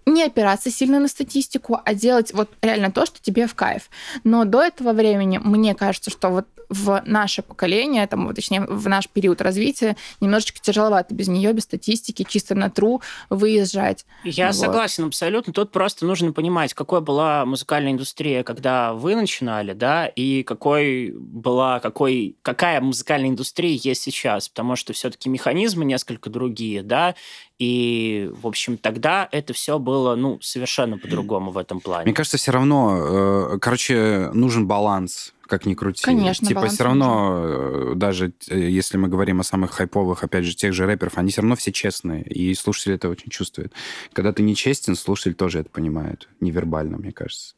[0.06, 3.90] не опираться сильно на статистику, а делать вот реально то, что тебе в кайф.
[4.24, 9.08] Но до этого времени мне кажется, что вот в наше поколение, там, точнее, в наш
[9.08, 14.06] период развития, немножечко тяжеловато без нее, без статистики, чисто на тру выезжать.
[14.24, 14.56] Я вот.
[14.56, 15.52] согласен абсолютно.
[15.52, 21.80] Тут просто нужно понимать, какой была музыкальная индустрия, когда вы начинали, да, и какой была,
[21.80, 27.14] какой, какая музыкальная индустрия есть сейчас, потому что все-таки механизмы несколько другие, да,
[27.58, 32.04] и, в общем, тогда это все было, ну, совершенно по-другому в этом плане.
[32.04, 36.02] Мне кажется, все равно, э, короче, нужен баланс как ни крути.
[36.02, 37.92] Конечно, Типа все равно, нужен.
[37.92, 41.30] Э, даже э, если мы говорим о самых хайповых, опять же, тех же рэперов, они
[41.30, 43.72] все равно все честные, и слушатель это очень чувствует.
[44.12, 47.54] Когда ты нечестен, слушатель тоже это понимает, невербально, мне кажется.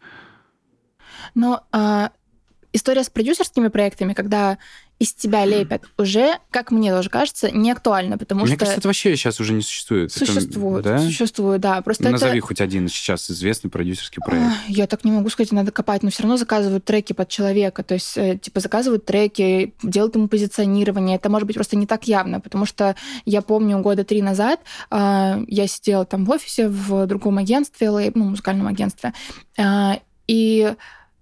[1.34, 2.12] Но а,
[2.72, 4.58] история с продюсерскими проектами, когда
[4.98, 8.52] из тебя лепят, уже, как мне тоже кажется, не актуально, потому мне что...
[8.52, 10.12] Мне кажется, это вообще сейчас уже не существует.
[10.12, 10.98] Существует, это, да?
[10.98, 11.82] существует, да.
[11.82, 12.46] Просто ну, Назови это...
[12.46, 14.56] хоть один сейчас известный продюсерский проект.
[14.66, 17.94] Я так не могу сказать, надо копать, но все равно заказывают треки под человека, то
[17.94, 21.16] есть, э, типа, заказывают треки, делают ему позиционирование.
[21.16, 25.44] Это может быть просто не так явно, потому что я помню года три назад э,
[25.46, 29.12] я сидела там в офисе в другом агентстве, ну, музыкальном агентстве,
[29.56, 29.92] э,
[30.26, 30.74] и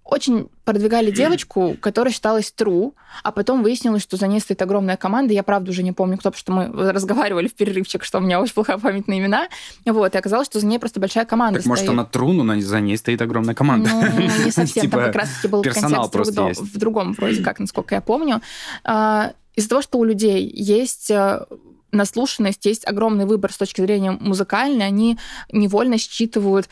[0.03, 2.91] очень продвигали девочку, которая считалась true,
[3.23, 5.33] а потом выяснилось, что за ней стоит огромная команда.
[5.33, 8.41] Я, правда, уже не помню, кто, потому что мы разговаривали в перерывчик, что у меня
[8.41, 9.47] очень плохая память на имена.
[9.85, 11.87] Вот, и оказалось, что за ней просто большая команда Так, стоит.
[11.87, 13.89] может, она true, но за ней стоит огромная команда?
[13.93, 14.89] Ну, не совсем.
[14.89, 18.41] Там как раз-таки был контекст в другом, вроде как, насколько я помню.
[18.83, 21.45] А, из-за того, что у людей есть э,
[21.93, 25.17] наслушанность, есть огромный выбор с точки зрения музыкальной, они
[25.51, 26.67] невольно считывают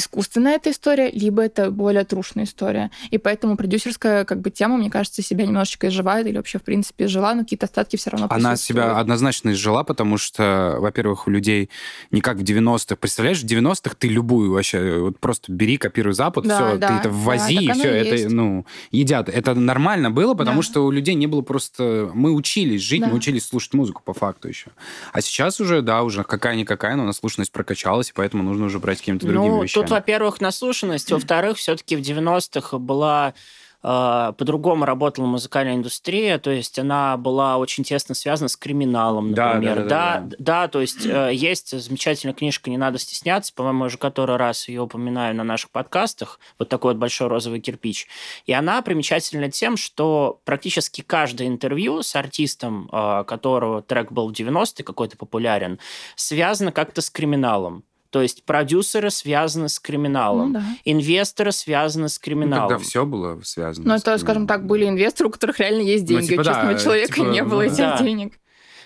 [0.00, 2.90] искусственная эта история, либо это более трушная история.
[3.10, 7.04] И поэтому продюсерская как бы тема, мне кажется, себя немножечко изживает или вообще, в принципе,
[7.04, 11.70] изжила, но какие-то остатки все равно Она себя однозначно изжила, потому что, во-первых, у людей
[12.10, 12.96] не как в 90-х.
[12.96, 16.94] Представляешь, в 90-х ты любую вообще, вот просто бери, копируй Запад, да, все, да, ты
[16.94, 18.30] это ввози, да, и все, это, есть.
[18.30, 19.28] ну, едят.
[19.28, 20.66] Это нормально было, потому да.
[20.66, 22.10] что у людей не было просто...
[22.14, 23.08] Мы учились жить, да.
[23.08, 24.68] мы учились слушать музыку по факту еще.
[25.12, 29.26] А сейчас уже, да, уже какая-никакая, но наслушанность прокачалась, и поэтому нужно уже брать какими-то
[29.26, 29.82] другими ну, вещами.
[29.82, 33.34] Тут, во-первых, наслушанность, во-вторых, все-таки в 90-х была
[33.82, 39.76] а, по-другому работала музыкальная индустрия, то есть она была очень тесно связана с криминалом, например.
[39.76, 40.36] Да, да, да, да, да.
[40.38, 44.82] да то есть э, есть замечательная книжка «Не надо стесняться», по-моему, уже который раз ее
[44.82, 48.06] упоминаю на наших подкастах, вот такой вот большой розовый кирпич.
[48.44, 54.32] И она примечательна тем, что практически каждое интервью с артистом, а, которого трек был в
[54.32, 55.78] 90-е какой-то популярен,
[56.16, 57.84] связано как-то с криминалом.
[58.10, 60.64] То есть продюсеры связаны с криминалом, ну, да.
[60.84, 62.64] инвесторы связаны с криминалом.
[62.64, 63.88] Ну, тогда все было связано.
[63.88, 66.22] Ну, это, скажем так, были инвесторы, у которых реально есть деньги.
[66.22, 67.98] Ну, типа, у честного да, человека типа, не было ну, этих да.
[67.98, 68.32] денег.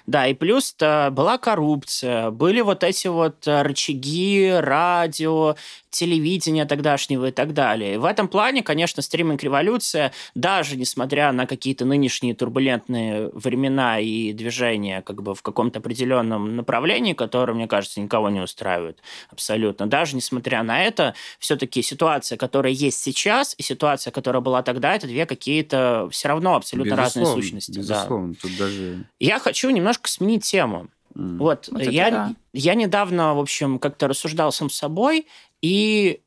[0.06, 5.56] Да, и плюс-то была коррупция, были вот эти вот рычаги, радио,
[5.94, 7.94] телевидения тогдашнего и так далее.
[7.94, 15.02] И в этом плане, конечно, стриминг-революция, даже несмотря на какие-то нынешние турбулентные времена и движения
[15.02, 18.98] как бы в каком-то определенном направлении, которое, мне кажется, никого не устраивает
[19.30, 24.94] абсолютно, даже несмотря на это, все-таки ситуация, которая есть сейчас, и ситуация, которая была тогда,
[24.94, 27.78] это две какие-то все равно абсолютно безусловно, разные сущности.
[27.78, 28.38] Безусловно, да.
[28.42, 29.06] тут даже...
[29.20, 30.88] Я хочу немножко сменить тему.
[31.14, 31.38] Mm.
[31.38, 32.34] Вот, вот я, да.
[32.52, 35.26] я недавно, в общем, как-то рассуждал сам с собой,
[35.64, 36.20] и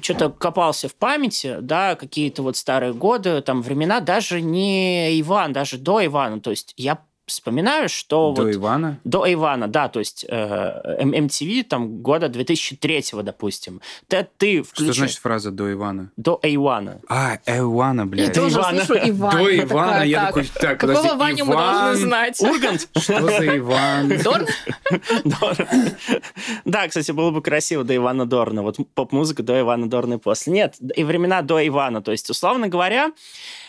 [0.00, 5.78] что-то копался в памяти, да, какие-то вот старые годы, там времена, даже не Иван, даже
[5.78, 6.40] до Ивана.
[6.40, 8.32] То есть я вспоминаю, что...
[8.32, 9.00] До вот, Ивана?
[9.04, 13.80] До Ивана, да, то есть э, MTV там года 2003, допустим.
[14.08, 14.92] Ты, ты включи...
[14.92, 16.10] Что значит фраза «до Ивана»?
[16.16, 17.00] До Ивана.
[17.08, 18.28] А, Ивана, блядь.
[18.28, 18.84] Я тоже Ивана.
[18.84, 19.38] слышу Ивана.
[19.38, 22.40] До Ивана, я такой, так, Какого подожди, Ваню мы должны знать?
[22.40, 22.88] Ургант?
[22.96, 24.08] Что за Иван?
[24.22, 24.46] Дорн?
[25.24, 25.66] Дорн.
[26.64, 28.62] Да, кстати, было бы красиво до Ивана Дорна.
[28.62, 30.52] Вот поп-музыка до Ивана Дорна и после.
[30.52, 32.02] Нет, и времена до Ивана.
[32.02, 33.12] То есть, условно говоря,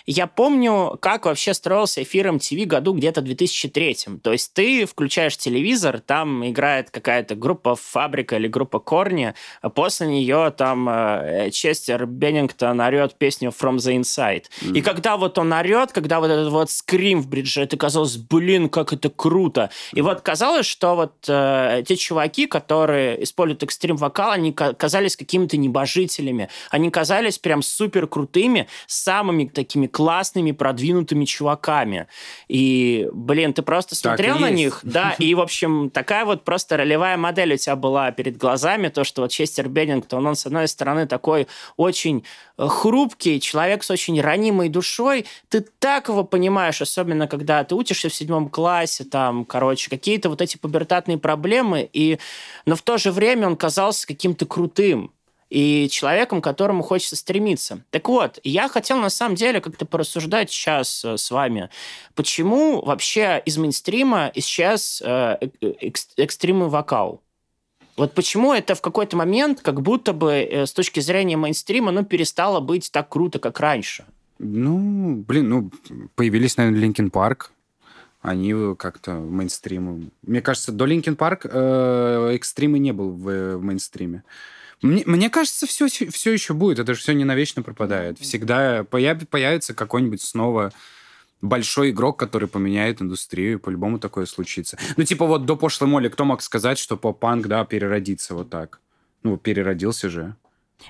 [0.06, 4.20] я помню, как вообще строился эфир MTV году где-то 2000 2003.
[4.22, 10.08] То есть ты включаешь телевизор, там играет какая-то группа «Фабрика» или группа «Корни», а после
[10.08, 14.46] нее там э, Честер Беннингтон орет песню «From the Inside».
[14.62, 14.78] Mm.
[14.78, 18.70] И когда вот он орет, когда вот этот вот скрим в бридже, это казалось, блин,
[18.70, 19.70] как это круто.
[19.94, 26.50] И вот казалось, что вот э, те чуваки, которые используют экстрим-вокал, они казались какими-то небожителями.
[26.70, 32.08] Они казались прям супер крутыми, самыми такими классными, продвинутыми чуваками.
[32.48, 34.58] И, блин, ты просто смотрел на есть.
[34.58, 38.90] них, да, и, в общем, такая вот просто ролевая модель у тебя была перед глазами,
[38.90, 42.26] то, что вот Честер Беннингтон, он, с одной стороны, такой очень
[42.58, 48.10] э, хрупкий, человек с очень ранимой душой, ты так его понимаешь, особенно когда ты учишься
[48.10, 52.18] в седьмом классе, там, короче, какие-то вот эти пубертатные проблемы, и...
[52.66, 55.12] но в то же время он казался каким-то крутым
[55.54, 57.84] и человеком, к которому хочется стремиться.
[57.92, 61.70] Так вот, я хотел на самом деле как-то порассуждать сейчас э, с вами,
[62.16, 65.38] почему вообще из мейнстрима исчез э,
[66.18, 67.22] экстримный вокал?
[67.98, 72.04] Вот почему это в какой-то момент как будто бы э, с точки зрения мейнстрима ну,
[72.04, 74.06] перестало быть так круто, как раньше?
[74.40, 75.72] Ну, блин, ну,
[76.16, 77.52] появились, наверное, Linkin Park,
[78.24, 80.10] они как-то мейнстриму.
[80.24, 84.24] Мне кажется, до Linkin Park э, экстрима не был в, в мейнстриме.
[84.84, 86.78] Мне, мне кажется, все, все еще будет.
[86.78, 88.20] Это же все не навечно пропадает.
[88.20, 90.72] Всегда появ, появится какой-нибудь снова
[91.42, 93.60] большой игрок, который поменяет индустрию.
[93.60, 94.78] По-любому такое случится.
[94.98, 98.82] Ну, типа вот до пошлой моли кто мог сказать, что поп-панк, да, переродится вот так?
[99.24, 100.36] Ну, переродился же.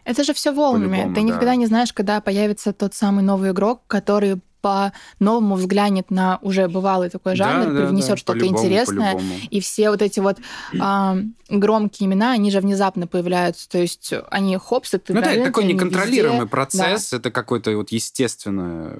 [0.05, 1.13] Это же все волнами.
[1.13, 1.21] Ты да.
[1.21, 7.09] никогда не знаешь, когда появится тот самый новый игрок, который по-новому взглянет на уже бывалый
[7.09, 8.17] такой жанр, да, привнесет да, да.
[8.17, 9.19] что-то интересное.
[9.51, 10.37] И все вот эти вот
[10.73, 13.69] э, громкие имена, они же внезапно появляются.
[13.69, 16.49] То есть они хопсы, ты Ну да, это такой неконтролируемый везде.
[16.49, 17.17] процесс, да.
[17.17, 18.97] это какое-то вот естественное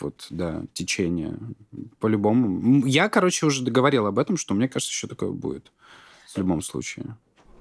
[0.00, 1.38] вот, да, течение.
[2.00, 2.84] По-любому.
[2.84, 5.70] Я, короче, уже договорил об этом, что мне кажется, еще такое будет
[6.34, 7.16] в любом случае.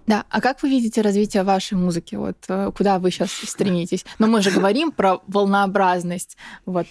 [0.07, 2.15] Да, а как вы видите развитие вашей музыки?
[2.15, 4.05] Вот э, куда вы сейчас стремитесь?
[4.19, 6.35] Но ну, мы же говорим про волнообразность.
[6.65, 6.87] Вот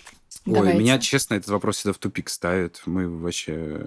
[0.46, 2.82] Ой, меня, честно, этот вопрос всегда в тупик ставит.
[2.86, 3.80] Мы вообще...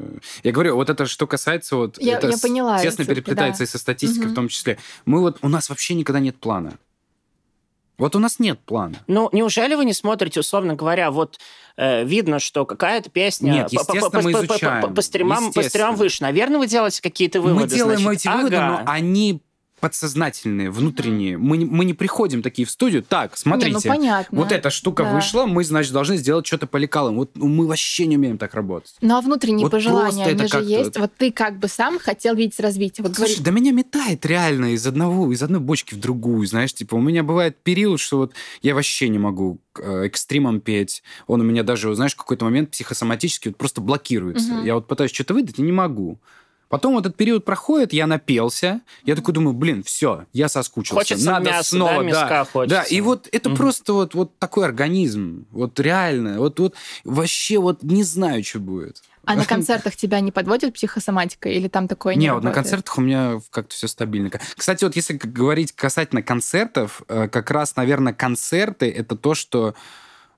[0.44, 1.76] Я говорю, вот это что касается...
[1.76, 2.80] Вот, я, это я поняла.
[2.82, 3.64] Тесно цифры, переплетается да.
[3.66, 4.32] и со статистикой угу.
[4.32, 4.78] в том числе.
[5.06, 5.40] Мы вот...
[5.42, 6.78] У нас вообще никогда нет плана.
[7.98, 8.98] Вот у нас нет плана.
[9.08, 11.40] Ну, неужели вы не смотрите, условно говоря, вот
[11.78, 14.82] э, видно, что какая-то песня Нет, естественно, по, мы изучаем.
[14.82, 16.22] По, по, по, стримам, по стримам выше.
[16.22, 17.64] Наверное, вы делаете какие-то выводы.
[17.64, 18.22] Мы делаем значит.
[18.22, 18.38] эти ага.
[18.38, 19.42] выводы, но они
[19.80, 21.38] подсознательные, внутренние.
[21.38, 24.38] Мы, мы не приходим такие в студию, так, смотрите, не, ну, понятно.
[24.38, 25.14] вот эта штука да.
[25.14, 27.16] вышла, мы, значит, должны сделать что-то по лекалам.
[27.16, 28.96] Вот ну, мы вообще не умеем так работать.
[29.02, 30.98] Ну, а внутренние вот пожелания, они же есть.
[30.98, 33.06] Вот ты как бы сам хотел видеть развитие.
[33.06, 33.46] Вот Слушай, говорит...
[33.46, 37.24] да меня метает реально из одного, из одной бочки в другую, знаешь, типа у меня
[37.24, 41.04] бывает период, что вот я вообще не могу э, экстримом петь.
[41.28, 44.54] Он у меня даже, знаешь, в какой-то момент психосоматически вот просто блокируется.
[44.54, 44.66] Угу.
[44.66, 46.20] Я вот пытаюсь что-то выдать и не могу.
[46.70, 50.96] Потом этот период проходит, я напелся, я такой думаю, блин, все, я соскучился.
[50.96, 52.76] Хочется Надо мяса, снова, да, да, хочется.
[52.76, 52.84] да.
[52.84, 53.58] И вот это угу.
[53.58, 59.04] просто вот, вот такой организм, вот реально, вот, вот вообще вот не знаю, что будет.
[59.26, 62.98] А на концертах тебя не подводит психосоматика или там такое не Не, вот на концертах
[62.98, 64.32] у меня как-то все стабильно.
[64.56, 69.76] Кстати, вот если говорить касательно концертов, э, как раз, наверное, концерты— это то, что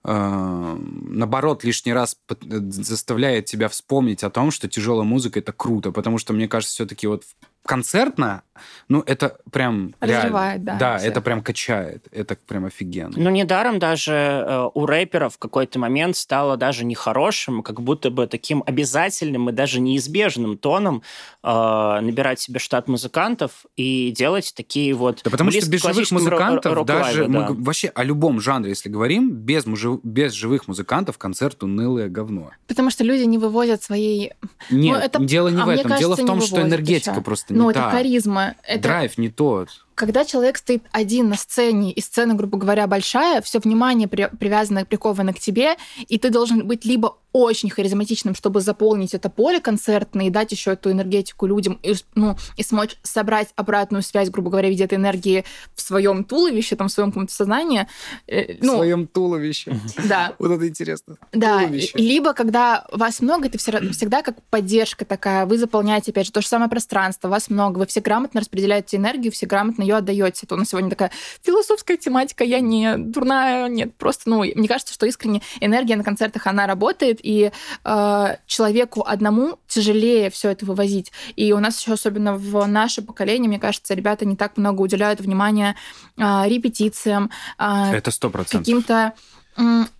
[0.07, 2.17] наоборот, лишний раз
[2.49, 7.07] заставляет тебя вспомнить о том, что тяжелая музыка это круто, потому что мне кажется, все-таки
[7.07, 7.23] вот
[7.67, 8.41] концертно,
[8.89, 10.79] ну, это прям Разрывает, реально.
[10.79, 12.07] Да, да это прям качает.
[12.11, 13.13] Это прям офигенно.
[13.15, 18.27] Ну, недаром даже э, у рэперов в какой-то момент стало даже нехорошим, как будто бы
[18.27, 21.03] таким обязательным и даже неизбежным тоном
[21.43, 25.21] э, набирать себе штат музыкантов и делать такие вот...
[25.23, 27.27] Да потому что без живых музыкантов даже...
[27.27, 27.49] Да.
[27.49, 32.51] Мы вообще о любом жанре, если говорим, без, мужи, без живых музыкантов концерт унылое говно.
[32.67, 34.33] Потому что люди не вывозят своей...
[34.69, 35.19] Нет, ну, это...
[35.23, 35.97] дело не а в этом.
[35.97, 37.21] Дело в том, что энергетика еще.
[37.21, 38.55] просто ну, это харизма.
[38.63, 38.83] Это...
[38.83, 43.59] Драйв не тот когда человек стоит один на сцене, и сцена, грубо говоря, большая, все
[43.59, 45.75] внимание при, привязано, приковано к тебе,
[46.07, 50.73] и ты должен быть либо очень харизматичным, чтобы заполнить это поле концертное и дать еще
[50.73, 54.95] эту энергетику людям, и, ну, и смочь собрать обратную связь, грубо говоря, в виде этой
[54.95, 57.87] энергии в своем туловище, там, в своем каком-то сознании.
[58.27, 59.79] Э, ну, в своем туловище.
[60.07, 60.35] Да.
[60.39, 61.17] Вот это интересно.
[61.33, 61.59] Да.
[61.59, 61.97] Туловище.
[61.97, 66.47] Либо, когда вас много, это всегда как поддержка такая, вы заполняете, опять же, то же
[66.47, 70.45] самое пространство, вас много, вы все грамотно распределяете энергию, все грамотно ее отдаете.
[70.45, 71.11] Это у нас сегодня такая
[71.41, 76.47] философская тематика, я не дурная, нет, просто, ну, мне кажется, что искренне энергия на концертах,
[76.47, 77.51] она работает, и
[77.83, 81.11] э, человеку одному тяжелее все это вывозить.
[81.35, 85.19] И у нас еще особенно в наше поколение, мне кажется, ребята не так много уделяют
[85.19, 85.75] внимания
[86.17, 87.31] э, репетициям.
[87.57, 88.65] Э, это сто процентов.
[88.65, 89.13] Каким-то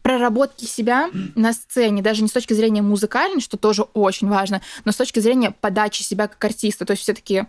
[0.03, 4.91] проработки себя на сцене, даже не с точки зрения музыкальной, что тоже очень важно, но
[4.91, 6.85] с точки зрения подачи себя как артиста.
[6.85, 7.47] То есть все таки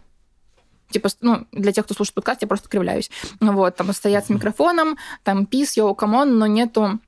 [0.91, 3.11] типа, ну, для тех, кто слушает подкаст, я просто кривляюсь.
[3.41, 7.01] Вот, там стоят с микрофоном, там peace, yo, come on, но нету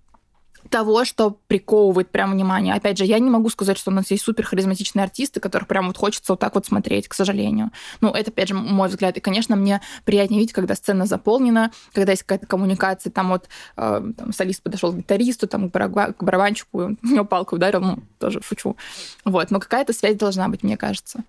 [0.69, 2.75] того, что приковывает прям внимание.
[2.75, 5.87] Опять же, я не могу сказать, что у нас есть супер харизматичные артисты, которых прям
[5.87, 7.71] вот хочется вот так вот смотреть, к сожалению.
[8.01, 9.17] Ну, это, опять же, мой взгляд.
[9.17, 14.03] И, конечно, мне приятнее видеть, когда сцена заполнена, когда есть какая-то коммуникация, там вот э,
[14.17, 17.99] там, солист подошел к гитаристу, там, к, барабан, к барабанщику, у него палку ударил, ну,
[18.19, 18.77] тоже шучу.
[19.25, 21.25] Вот, но какая-то связь должна быть, мне кажется.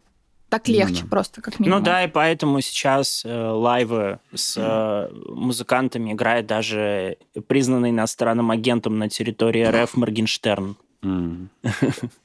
[0.51, 1.07] Так ну легче ну, да.
[1.07, 1.79] просто, как минимум.
[1.79, 7.15] Ну да, и поэтому сейчас э, лайвы с э, музыкантами играет даже
[7.47, 10.75] признанный иностранным агентом на территории РФ Моргенштерн.
[11.03, 11.47] Mm.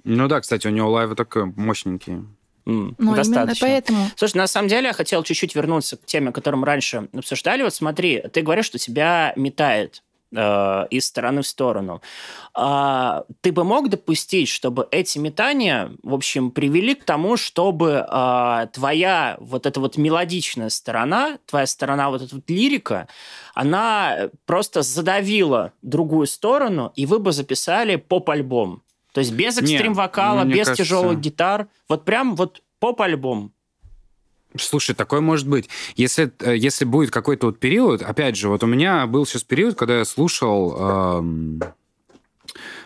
[0.03, 2.25] ну да, кстати, у него лайвы такие мощненькие.
[2.67, 3.65] Mm, ну, достаточно.
[3.65, 4.11] поэтому.
[4.17, 7.63] Слушай, на самом деле я хотел чуть-чуть вернуться к теме, которую мы раньше обсуждали.
[7.63, 10.03] Вот смотри, ты говоришь, что тебя метает
[10.39, 12.03] Э, из стороны в сторону.
[12.53, 18.67] А, ты бы мог допустить, чтобы эти метания, в общем, привели к тому, чтобы а,
[18.67, 23.09] твоя вот эта вот мелодичная сторона, твоя сторона вот эта вот лирика,
[23.55, 28.83] она просто задавила другую сторону, и вы бы записали поп-альбом.
[29.15, 30.85] То есть без экстрим-вокала, без кажется...
[30.85, 31.69] тяжелых гитар.
[31.89, 33.53] Вот прям вот поп-альбом.
[34.65, 35.69] Слушай, такое может быть.
[35.97, 39.77] Если, э, если будет какой-то вот период, опять же, вот у меня был сейчас период,
[39.77, 41.61] когда я слушал эм,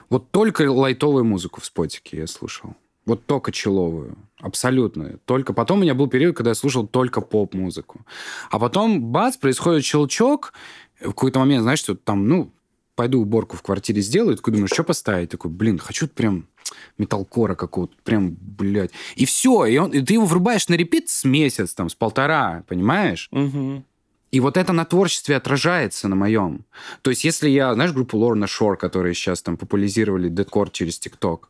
[0.08, 2.74] вот только лайтовую музыку в спотике я слушал.
[3.06, 4.16] Вот только человую.
[4.40, 5.18] Абсолютно.
[5.24, 8.04] Только потом у меня был период, когда я слушал только поп-музыку.
[8.50, 10.52] А потом, бац, происходит щелчок.
[11.00, 12.52] В какой-то момент, знаешь, что там, ну,
[12.94, 14.36] пойду уборку в квартире сделаю.
[14.36, 15.30] Такой думаю, что поставить?
[15.30, 16.46] Такой, блин, хочу прям
[16.98, 18.90] металкора какого-то, прям, блядь.
[19.16, 22.64] И все, и, он, и ты его врубаешь на репит с месяц, там, с полтора,
[22.68, 23.28] понимаешь?
[23.32, 23.84] Угу.
[24.30, 26.64] И вот это на творчестве отражается на моем.
[27.02, 31.48] То есть, если я, знаешь, группу Лорна Шор, которые сейчас там популяризировали декор через ТикТок,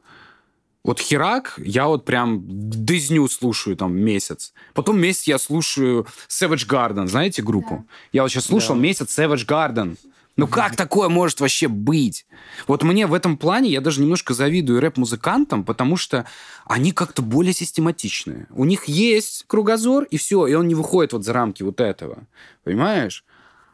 [0.82, 4.54] вот Херак, я вот прям дызню слушаю там месяц.
[4.72, 7.84] Потом месяц я слушаю Savage Garden, знаете группу?
[7.86, 7.94] Да.
[8.12, 8.80] Я вот сейчас слушал да.
[8.80, 9.98] месяц Savage Garden.
[10.40, 12.26] Ну как такое может вообще быть?
[12.66, 16.26] Вот мне в этом плане я даже немножко завидую рэп-музыкантам, потому что
[16.64, 18.46] они как-то более систематичные.
[18.50, 22.26] У них есть кругозор, и все, и он не выходит вот за рамки вот этого.
[22.64, 23.24] Понимаешь?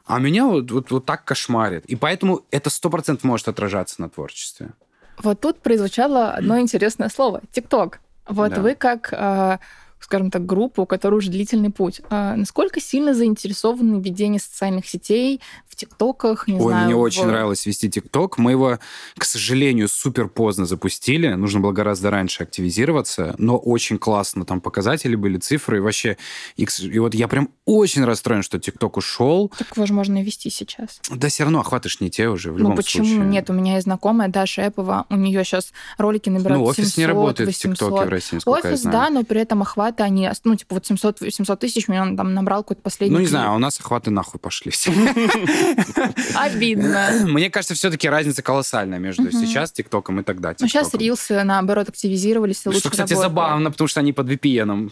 [0.06, 1.84] А меня вот, вот, вот так кошмарит.
[1.86, 4.70] И поэтому это сто процентов может отражаться на творчестве.
[5.18, 8.00] Вот тут прозвучало одно интересное слово– ТикТок.
[8.28, 8.60] Вот да.
[8.60, 9.60] вы как а,
[10.06, 12.00] скажем так, группу, у которой уже длительный путь.
[12.10, 16.86] А насколько сильно заинтересованы в ведении социальных сетей, в ТикТоках, не Ой, знаю.
[16.86, 17.00] мне в...
[17.00, 18.38] очень нравилось вести ТикТок.
[18.38, 18.78] Мы его,
[19.18, 21.34] к сожалению, супер поздно запустили.
[21.34, 24.44] Нужно было гораздо раньше активизироваться, но очень классно.
[24.44, 26.16] Там показатели были, цифры, и вообще...
[26.56, 29.52] И вот я прям очень расстроен, что ТикТок ушел.
[29.58, 31.00] Так его же можно вести сейчас.
[31.10, 33.24] Да все равно охваты ж не те уже, в ну, любом почему случае.
[33.24, 33.50] нет?
[33.50, 37.06] У меня есть знакомая Даша Эпова, у нее сейчас ролики набирают Ну, офис 700, не
[37.06, 37.70] работает 800.
[37.70, 40.74] в ТикТоке в России, насколько офис, да, но при этом охват охваты, они, ну, типа,
[40.74, 43.16] вот 700, 700 тысяч, мне он там набрал какой-то последний.
[43.16, 44.92] Ну, не знаю, у нас охваты нахуй пошли все.
[46.34, 47.10] Обидно.
[47.24, 52.60] Мне кажется, все-таки разница колоссальная между сейчас ТикТоком и тогда Ну, сейчас рилсы, наоборот, активизировались.
[52.60, 54.90] Что, кстати, забавно, потому что они под VPN.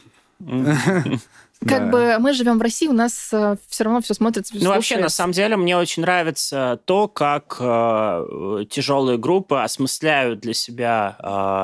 [1.60, 1.86] Как да.
[1.86, 4.54] бы мы живем в России, у нас э, все равно все смотрится.
[4.56, 10.52] Ну, вообще, на самом деле, мне очень нравится то, как э, тяжелые группы осмысляют для
[10.52, 11.16] себя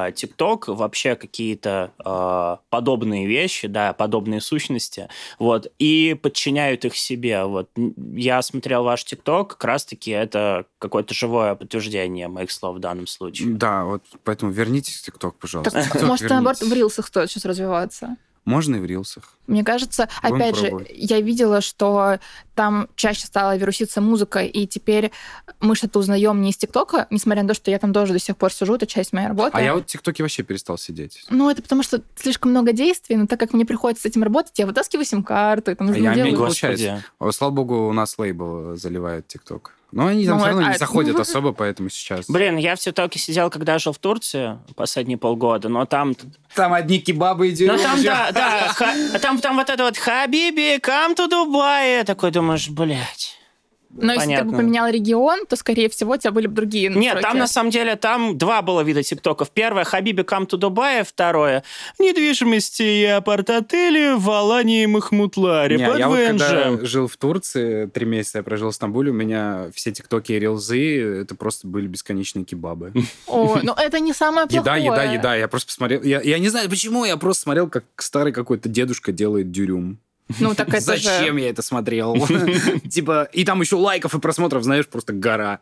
[0.08, 7.44] э, ТикТок, вообще какие-то э, подобные вещи, да, подобные сущности, вот, и подчиняют их себе.
[7.44, 7.68] Вот
[8.14, 13.50] я смотрел ваш ТикТок, как раз-таки это какое-то живое подтверждение моих слов в данном случае.
[13.50, 15.72] Да, вот поэтому вернитесь в ТикТок, пожалуйста.
[15.72, 18.16] Так, может, наоборот, в рилсах стоит сейчас развиваться?
[18.44, 19.34] Можно и в рилсах.
[19.46, 20.88] Мне кажется, Будем опять пробовать.
[20.88, 22.18] же, я видела, что
[22.54, 25.12] там чаще стала вируситься музыка, и теперь
[25.60, 28.36] мы что-то узнаем не из ТикТока, несмотря на то, что я там тоже до сих
[28.36, 29.50] пор сижу, это часть моей работы.
[29.52, 31.24] А я вот в ТикТоке вообще перестал сидеть.
[31.28, 34.58] Ну, это потому что слишком много действий, но так как мне приходится с этим работать,
[34.58, 36.36] я вытаскиваю сим-карту, там, а я делаю...
[36.36, 37.04] Получается.
[37.30, 39.74] Слава богу, у нас лейбл заливает ТикТок.
[39.92, 40.72] Но они там ну, все равно а...
[40.72, 42.26] не заходят особо, поэтому сейчас...
[42.28, 46.14] Блин, я в ТикТоке сидел, когда жил в Турции последние полгода, но там...
[46.54, 51.16] Там одни кебабы и Ну там, да, да, там, там вот это вот «Хабиби, come
[51.16, 53.39] to Dubai», такой думаешь, блядь...
[53.92, 54.20] Но Понятно.
[54.20, 57.14] если ты бы поменял регион, то, скорее всего, у тебя были бы другие настройки.
[57.14, 59.50] Нет, там, на самом деле, там два было вида тиктоков.
[59.50, 61.64] Первое— Хабиби Come to Dubai, второе—
[61.98, 68.06] недвижимости и апарт-отели в Алании и Махмутларе Не, я вот когда жил в Турции, три
[68.06, 72.44] месяца я прожил в Стамбуле, у меня все тиктоки и рилзы, это просто были бесконечные
[72.44, 72.92] кебабы.
[73.26, 74.82] О, ну это не самое плохое.
[74.84, 75.34] Еда, еда, еда.
[75.34, 76.02] Я просто посмотрел...
[76.02, 79.98] Я, я не знаю, почему, я просто смотрел, как старый какой-то дедушка делает дюрюм.
[80.38, 81.40] Ну, так это Зачем же...
[81.40, 82.14] я это смотрел?
[82.90, 85.60] Типа, и там еще лайков и просмотров, знаешь, просто гора.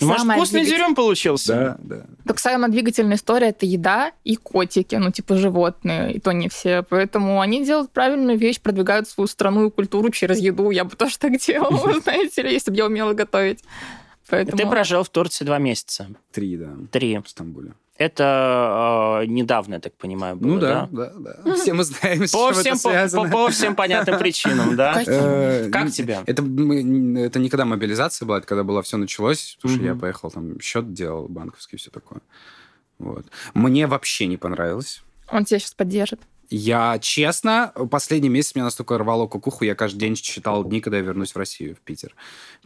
[0.00, 1.54] Может, Самая вкусный двигатель- дерем получился?
[1.54, 2.06] Да, да.
[2.26, 6.82] Так самая двигательная история это еда и котики, ну, типа животные, и то не все.
[6.82, 10.70] Поэтому они делают правильную вещь, продвигают свою страну и культуру через еду.
[10.70, 13.60] Я бы тоже так делала, знаете ли, если бы я умела готовить.
[14.28, 14.56] Поэтому...
[14.56, 16.08] Ты прожил в Турции два месяца.
[16.32, 17.18] Три, да, Три.
[17.18, 17.74] в Стамбуле.
[17.98, 21.54] Это э, недавно, я так понимаю, было, Ну да, да, да.
[21.54, 23.24] Все мы знаем, с По чем всем, это по, связано.
[23.24, 25.02] по- по всем понятным причинам, да?
[25.06, 26.20] Э, Как тебе?
[26.26, 29.56] Это, это не когда мобилизация была, это когда было все началось.
[29.60, 32.20] Слушай, я поехал, там счет делал банковский, все такое.
[32.98, 33.26] Вот.
[33.54, 35.02] Мне вообще не понравилось.
[35.30, 36.20] Он тебя сейчас поддержит.
[36.52, 41.02] Я, честно, последний месяц меня настолько рвало кукуху, я каждый день считал дни, когда я
[41.02, 42.14] вернусь в Россию, в Питер.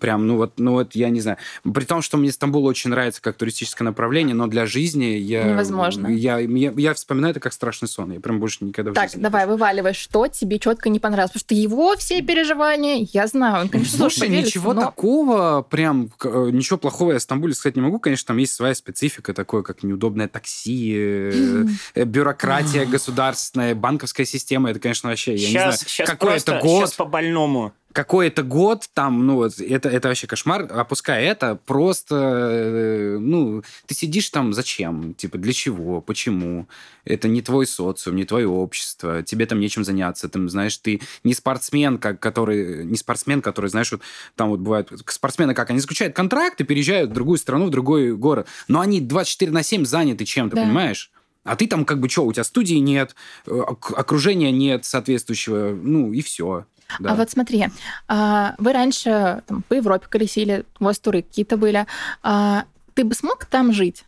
[0.00, 1.38] Прям, ну вот, ну вот, я не знаю.
[1.62, 5.44] При том, что мне Стамбул очень нравится как туристическое направление, но для жизни я...
[5.44, 6.08] Невозможно.
[6.08, 8.10] Я, я, я вспоминаю это как страшный сон.
[8.10, 11.30] Я прям больше никогда в Так, жизни не давай, вываливай, что тебе четко не понравилось.
[11.30, 16.48] Потому что его все переживания, я знаю, он, конечно, Слушай, ничего но- такого, прям э,
[16.52, 18.00] ничего плохого я о Стамбуле сказать не могу.
[18.00, 21.64] Конечно, там есть своя специфика, такое как неудобное такси, э,
[21.94, 24.70] э, бюрократия государственная, банковская система.
[24.70, 27.72] Это, конечно, вообще, я Сейчас, не знаю, сейчас какой просто, это год, сейчас по больному.
[27.92, 30.66] какой это год, там, ну, вот, это, это вообще кошмар.
[30.70, 35.14] Опускай это, просто, э, ну, ты сидишь там зачем?
[35.14, 36.00] Типа, для чего?
[36.00, 36.68] Почему?
[37.04, 40.28] Это не твой социум, не твое общество, тебе там нечем заняться.
[40.28, 44.02] Ты, знаешь, ты не спортсмен, как, который, не спортсмен, который, знаешь, вот
[44.34, 48.14] там вот бывают спортсмены, как они заключают контракт и переезжают в другую страну, в другой
[48.16, 48.46] город.
[48.68, 50.62] Но они 24 на 7 заняты чем-то, Да.
[50.62, 51.10] понимаешь?
[51.46, 53.14] А ты там как бы что, у тебя студии нет,
[53.46, 56.66] э, ок- окружения нет соответствующего, ну и все.
[57.04, 57.66] А вот смотри,
[58.08, 61.86] а, вы раньше там, по Европе колесили, у вас туры какие-то были.
[62.22, 64.04] А, Ты бы смог там жить?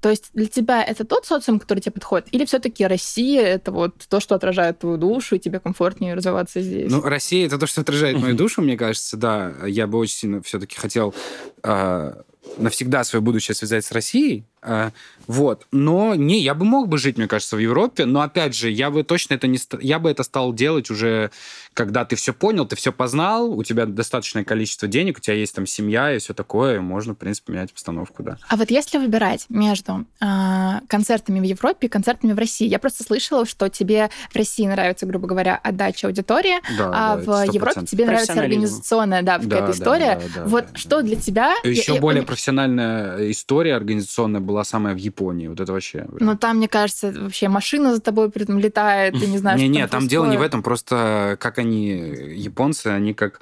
[0.00, 2.28] То есть для тебя это тот социум, который тебе подходит?
[2.30, 6.90] Или все-таки Россия это вот то, что отражает твою душу, и тебе комфортнее развиваться здесь?
[6.90, 9.54] Ну, Россия это то, что отражает мою душу, мне кажется, да.
[9.66, 11.14] Я бы очень сильно все-таки хотел
[11.62, 12.14] э,
[12.58, 14.44] навсегда свое будущее связать с Россией.
[14.64, 14.90] Э,
[15.26, 15.66] вот.
[15.72, 18.90] Но не, я бы мог бы жить, мне кажется, в Европе, но опять же, я
[18.90, 21.30] бы точно это не я бы это стал делать уже,
[21.72, 25.54] когда ты все понял, ты все познал, у тебя достаточное количество денег, у тебя есть
[25.54, 28.36] там семья и все такое, можно, в принципе, менять обстановку, да.
[28.48, 33.02] А вот если выбирать между а, концертами в Европе и концертами в России, я просто
[33.04, 37.50] слышала, что тебе в России нравится, грубо говоря, отдача аудитории, Да, а да, в это
[37.50, 37.54] 100%.
[37.54, 40.20] Европе тебе нравится организационная, да, Да, какая-то да, история.
[40.34, 41.54] да, да, вот да, что для тебя...
[41.64, 45.48] я- Еще я более пони- профессиональная история организационная была самая в Японии.
[45.48, 46.06] Вот это вообще...
[46.20, 49.86] Ну, там, мне кажется, вообще машина за тобой при этом летает, ты не знаешь, Не-не,
[49.88, 51.90] там дело не в этом, просто как они,
[52.36, 53.40] японцы, они как...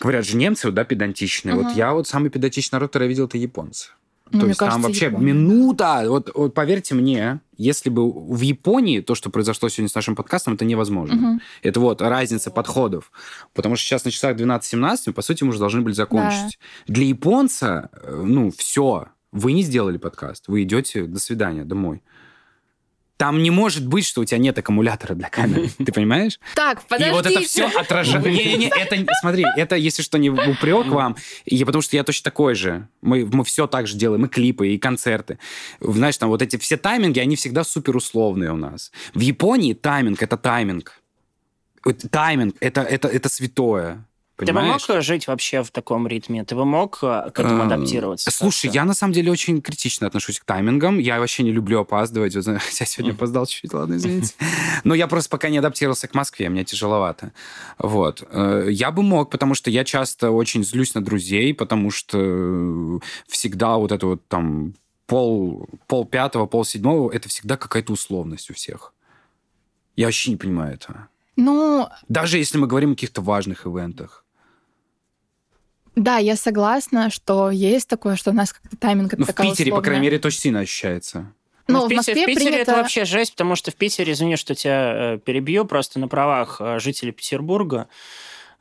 [0.00, 1.54] Говорят же, немцы, да, педантичные.
[1.54, 3.90] Вот я вот самый педантичный народ, который я видел, это японцы.
[4.32, 5.32] Ну, То есть там вообще Япония.
[5.32, 6.04] минута.
[6.08, 10.54] Вот, вот поверьте мне, если бы в Японии то, что произошло сегодня с нашим подкастом,
[10.54, 11.40] это невозможно.
[11.62, 13.12] Это вот разница подходов.
[13.52, 16.58] Потому что сейчас на часах 12-17, мы, по сути, мы уже должны были закончить.
[16.86, 19.08] Для японца, э, ну, все.
[19.32, 20.44] Вы не сделали подкаст.
[20.46, 22.02] Вы идете, до свидания, домой.
[23.16, 25.68] Там не может быть, что у тебя нет аккумулятора для камеры.
[25.78, 26.40] Ты понимаешь?
[26.54, 27.10] Так, подождите.
[27.10, 28.26] И вот это все отражает.
[28.26, 32.54] Не-не-не, это, смотри, это, если что, не упрек вам, и потому что я точно такой
[32.54, 32.88] же.
[33.00, 35.38] Мы, мы все так же делаем, и клипы, и концерты.
[35.80, 38.90] Знаешь, там вот эти все тайминги, они всегда супер условные у нас.
[39.14, 41.00] В Японии тайминг— это тайминг.
[42.10, 44.04] Тайминг— это, это, это святое.
[44.36, 44.88] Ты бы Понимаешь?
[44.88, 46.42] мог жить вообще в таком ритме?
[46.44, 48.30] Ты бы мог э, к этому Эм, адаптироваться?
[48.30, 50.98] Слушай, я на самом деле очень критично отношусь к таймингам.
[50.98, 52.34] Я вообще не люблю опаздывать.
[52.34, 52.46] Вот,
[52.80, 54.34] Я сегодня опоздал чуть-чуть, ладно, извините.
[54.84, 57.32] Но я просто пока не адаптировался к Москве, мне тяжеловато.
[57.78, 58.26] Вот.
[58.30, 63.76] Э, Я бы мог, потому что я часто очень злюсь на друзей, потому что всегда
[63.76, 64.74] вот это вот там
[65.06, 68.94] пол, пол пятого, пол седьмого, это всегда какая-то условность у всех.
[69.94, 71.08] Я вообще не понимаю этого.
[71.36, 74.21] Ну, Даже если мы говорим о каких-то важных ивентах.
[75.94, 79.70] Да, я согласна, что есть такое, что у нас как-то тайминг это Ну, в Питере,
[79.70, 79.82] по условная.
[79.82, 81.32] крайней мере, сильно ощущается.
[81.68, 82.72] Ну, Ну, в, в Питере, Москве в Питере принято...
[82.72, 86.60] это вообще жесть, потому что в Питере, извини, что тебя э, перебью, просто на правах
[86.60, 87.88] э, жителя Петербурга,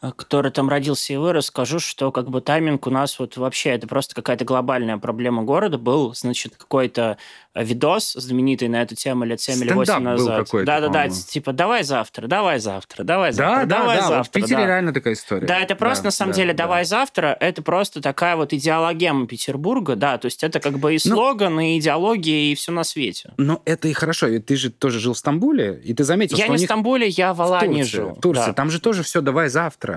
[0.10, 3.88] который там родился и вырос, скажу, что как бы тайминг у нас вот вообще, это
[3.88, 5.78] просто какая-то глобальная проблема города.
[5.78, 7.18] Был, значит, какой-то
[7.54, 10.48] э, видос знаменитый на эту тему лет 7 или 8 Стендап был назад.
[10.66, 14.02] Да-да-да, типа давай завтра, давай завтра, давай Да, завтра, да, давай да.
[14.02, 14.18] завтра.
[14.18, 14.66] Вот в Питере да.
[14.68, 15.46] реально такая история.
[15.46, 16.64] Да, это просто Да, на самом да, деле да.
[16.64, 21.00] «давай завтра» это просто такая вот идеологема Петербурга, да, то есть это как бы и
[21.06, 23.34] Ну- слоган, и идеология, и все на свете.
[23.38, 24.28] Но это и хорошо.
[24.28, 26.66] Ведь ты же тоже жил в Стамбуле, и ты заметил, Я что не у в
[26.66, 28.16] Стамбуле, я в Алании жил.
[28.16, 28.54] в Турции, да.
[28.54, 29.91] там же тоже все «давай завтра».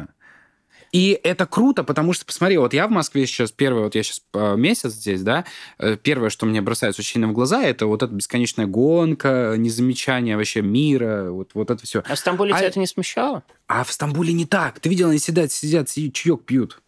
[0.94, 4.22] И это круто, потому что, посмотри, вот я в Москве сейчас первый, вот я сейчас
[4.32, 5.44] э, месяц здесь, да,
[5.80, 10.62] э, первое, что мне бросается очень в глаза, это вот эта бесконечная гонка, незамечание вообще
[10.62, 12.04] мира, вот, вот это все.
[12.08, 13.42] А в Стамбуле а, тебя это не смущало?
[13.66, 14.78] А в Стамбуле не так.
[14.78, 16.80] Ты видел, они сидят, сидят, сидят чаек пьют.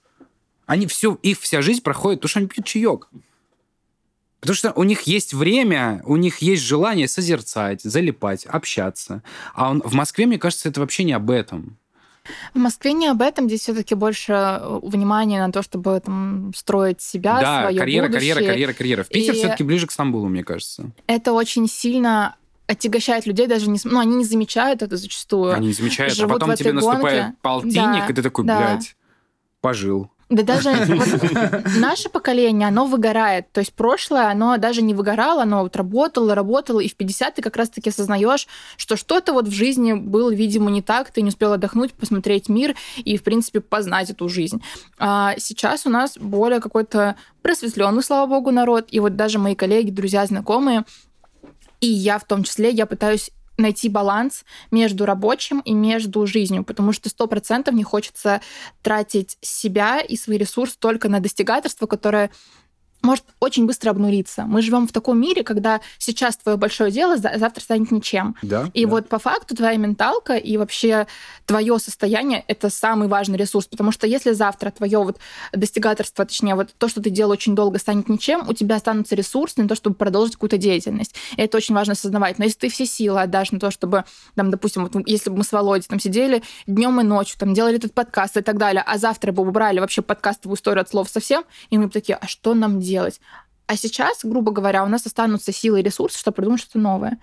[0.67, 3.09] Они все, их вся жизнь проходит, потому что они пьют чаек.
[4.39, 9.25] Потому что у них есть время, у них есть желание созерцать, залипать, общаться.
[9.53, 11.77] А он, в Москве, мне кажется, это вообще не об этом.
[12.55, 17.01] В Москве не об этом, здесь все-таки больше э, внимания на то, чтобы там, строить
[17.01, 18.35] себя, да, свое карьера, будущее.
[18.35, 19.03] карьера, карьера, карьера.
[19.05, 20.91] В Питер И- все-таки ближе к Стамбулу, мне кажется.
[21.07, 22.37] Это очень сильно
[22.69, 25.53] отягощает людей, даже не, ну, они не замечают это зачастую.
[25.55, 27.37] Они не замечают, а живут потом в тебе этой наступает гонке.
[27.43, 28.59] полтинник, Да, и ты такой, да.
[28.59, 28.97] блядь,
[29.61, 30.11] пожил.
[30.29, 33.53] Да даже вот наше поколение, оно выгорает.
[33.53, 37.43] То есть прошлое, оно даже не выгорало, оно вот работало, работало, и в 50 ты
[37.43, 41.53] как раз-таки осознаешь, что что-то вот в жизни было, видимо, не так, ты не успел
[41.53, 44.61] отдохнуть, посмотреть мир и, в принципе, познать эту жизнь.
[44.99, 49.91] А сейчас у нас более какой-то просветленный, слава богу, народ, и вот даже мои коллеги,
[49.91, 50.85] друзья, знакомые,
[51.81, 56.93] и я в том числе, я пытаюсь найти баланс между рабочим и между жизнью, потому
[56.93, 58.41] что сто процентов не хочется
[58.83, 62.31] тратить себя и свои ресурсы только на достигаторство, которое
[63.07, 64.45] может очень быстро обнулиться.
[64.45, 68.35] Мы живем в таком мире, когда сейчас твое большое дело за- завтра станет ничем.
[68.43, 68.69] Да.
[68.75, 68.91] И да.
[68.91, 71.07] вот по факту твоя менталка и вообще
[71.47, 75.19] твое состояние— это самый важный ресурс, потому что если завтра твое вот
[75.53, 79.63] достигаторство, точнее, вот то, что ты делал очень долго, станет ничем, у тебя останутся ресурсы
[79.63, 81.15] на то, чтобы продолжить какую-то деятельность.
[81.37, 82.39] И это очень важно осознавать.
[82.39, 84.05] Но если ты все силы отдашь на то, чтобы,
[84.35, 87.77] там, допустим, вот если бы мы с Володей там сидели днем и ночью, там, делали
[87.77, 91.45] этот подкаст и так далее, а завтра бы убрали вообще подкастовую историю от слов совсем,
[91.71, 92.96] и мы бы такие, а что нам делать?
[93.67, 97.19] А сейчас, грубо говоря, у нас останутся силы и ресурсы, чтобы придумать что-то новое.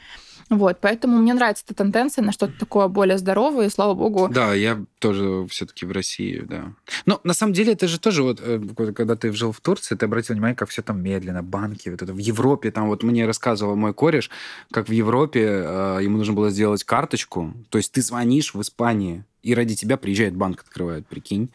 [0.49, 4.28] Вот, поэтому мне нравится эта тенденция на что-то такое более здоровое, и слава богу.
[4.30, 6.74] Да, я тоже все-таки в России, да.
[7.05, 8.59] Но на самом деле это же тоже вот, э,
[8.93, 12.11] когда ты жил в Турции, ты обратил внимание, как все там медленно, банки, вот это
[12.11, 14.30] в Европе, там вот мне рассказывал мой кореш,
[14.69, 19.24] как в Европе э, ему нужно было сделать карточку, то есть ты звонишь в Испании,
[19.43, 21.51] и ради тебя приезжает банк, открывает, прикинь.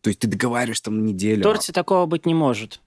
[0.00, 1.40] То есть ты договариваешься там на неделю.
[1.40, 2.80] В Турции такого быть не может.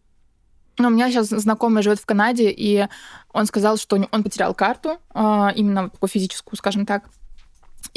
[0.78, 2.88] Ну, у меня сейчас знакомый живет в Канаде, и
[3.34, 7.10] он сказал, что он потерял карту, а, именно такую физическую, скажем так.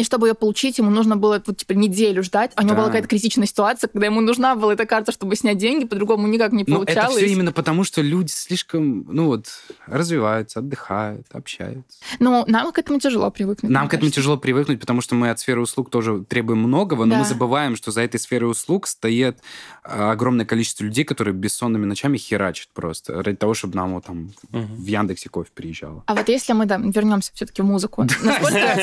[0.00, 2.52] И чтобы ее получить, ему нужно было вот, типа, неделю ждать.
[2.54, 2.80] А у него Да.
[2.80, 6.52] была какая-то критичная ситуация, когда ему нужна была эта карта, чтобы снять деньги, по-другому никак
[6.52, 7.16] не Но это получалось.
[7.18, 9.46] все именно потому, что люди слишком, ну вот,
[9.86, 11.98] развиваются, отдыхают, общаются.
[12.18, 13.70] Ну, нам к этому тяжело привыкнуть.
[13.70, 17.14] Нам к этому тяжело привыкнуть, потому что мы от сферы услуг тоже требуем многого, но
[17.14, 17.18] Да.
[17.20, 19.38] мы забываем, что за этой сферой услуг стоит
[19.84, 24.32] а, огромное количество людей, которые бессонными ночами херачат просто ради того, чтобы нам вот там
[24.50, 26.04] в Яндексе кофе приезжало.
[26.06, 28.76] А вот если мы да, вернемся все-таки в музыку, насколько,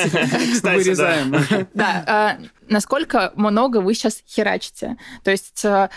[1.08, 1.68] Вырезаем.
[1.74, 4.96] да, э, насколько много вы сейчас херачите?
[5.24, 5.88] То есть э,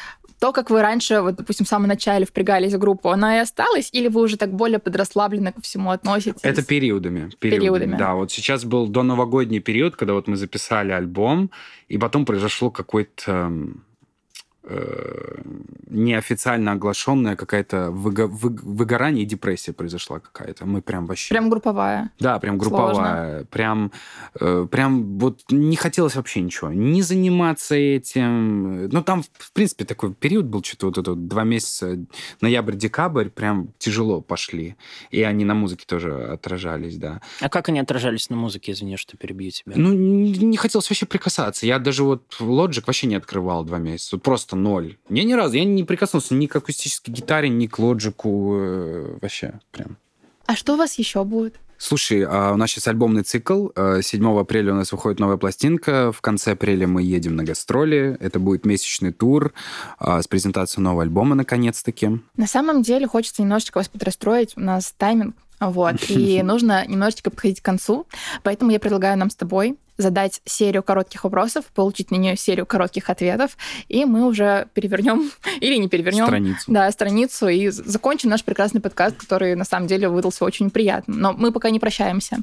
[0.41, 3.89] то, как вы раньше, вот, допустим, в самом начале впрягались в группу, она и осталась,
[3.91, 6.41] или вы уже так более подрасслабленно ко всему относитесь?
[6.41, 7.95] Это периодами, Периодами.
[7.95, 11.51] Да, вот сейчас был до новогодний период, когда вот мы записали альбом,
[11.89, 13.83] и потом произошло какой-то м,
[14.63, 15.41] э,
[15.89, 20.65] неофициально оглашенная какая-то выго- вы- выгорание и депрессия произошла какая-то.
[20.65, 21.33] Мы прям вообще...
[21.33, 22.11] Прям групповая.
[22.19, 23.45] Да, прям групповая.
[23.45, 23.91] Прям,
[24.39, 26.71] э, прям вот не хотелось вообще ничего.
[26.71, 28.87] Не заниматься этим.
[28.89, 31.97] Ну, там, в принципе, такой период был, что-то вот это вот два месяца,
[32.41, 34.75] ноябрь-декабрь, прям тяжело пошли.
[35.09, 37.21] И они на музыке тоже отражались, да.
[37.39, 39.73] А как они отражались на музыке, извини, что перебью тебя?
[39.75, 41.65] Ну, не, не хотелось вообще прикасаться.
[41.65, 44.15] Я даже вот Logic вообще не открывал два месяца.
[44.15, 44.97] Вот просто ноль.
[45.09, 48.55] Я ни разу, я не прикоснулся ни к акустической гитаре, ни к Лоджику.
[48.55, 49.97] э, вообще прям.
[50.45, 51.55] А что у вас еще будет?
[51.77, 53.69] Слушай, а у нас сейчас альбомный цикл.
[53.75, 56.11] Э, 7 апреля у нас выходит новая пластинка.
[56.11, 58.17] В конце апреля мы едем на гастроли.
[58.19, 59.53] Это будет месячный тур
[59.97, 62.19] а, с презентацией нового альбома, наконец-таки.
[62.37, 64.53] На самом деле хочется немножечко вас подрастроить.
[64.57, 65.35] У нас тайминг.
[65.59, 68.05] Вот, и нужно немножечко подходить к концу.
[68.43, 73.09] Поэтому я предлагаю нам с тобой задать серию коротких вопросов, получить на нее серию коротких
[73.09, 75.31] ответов, и мы уже перевернем
[75.61, 76.63] или не перевернем Страницу.
[76.67, 81.19] Да, страницу и закончим наш прекрасный подкаст, который на самом деле выдался очень приятным.
[81.19, 82.37] Но мы пока не прощаемся.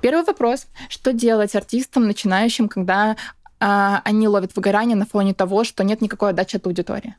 [0.00, 0.66] Первый вопрос.
[0.88, 3.16] Что делать артистам, начинающим, когда
[3.60, 7.14] а, они ловят выгорание на фоне того, что нет никакой отдачи от аудитории?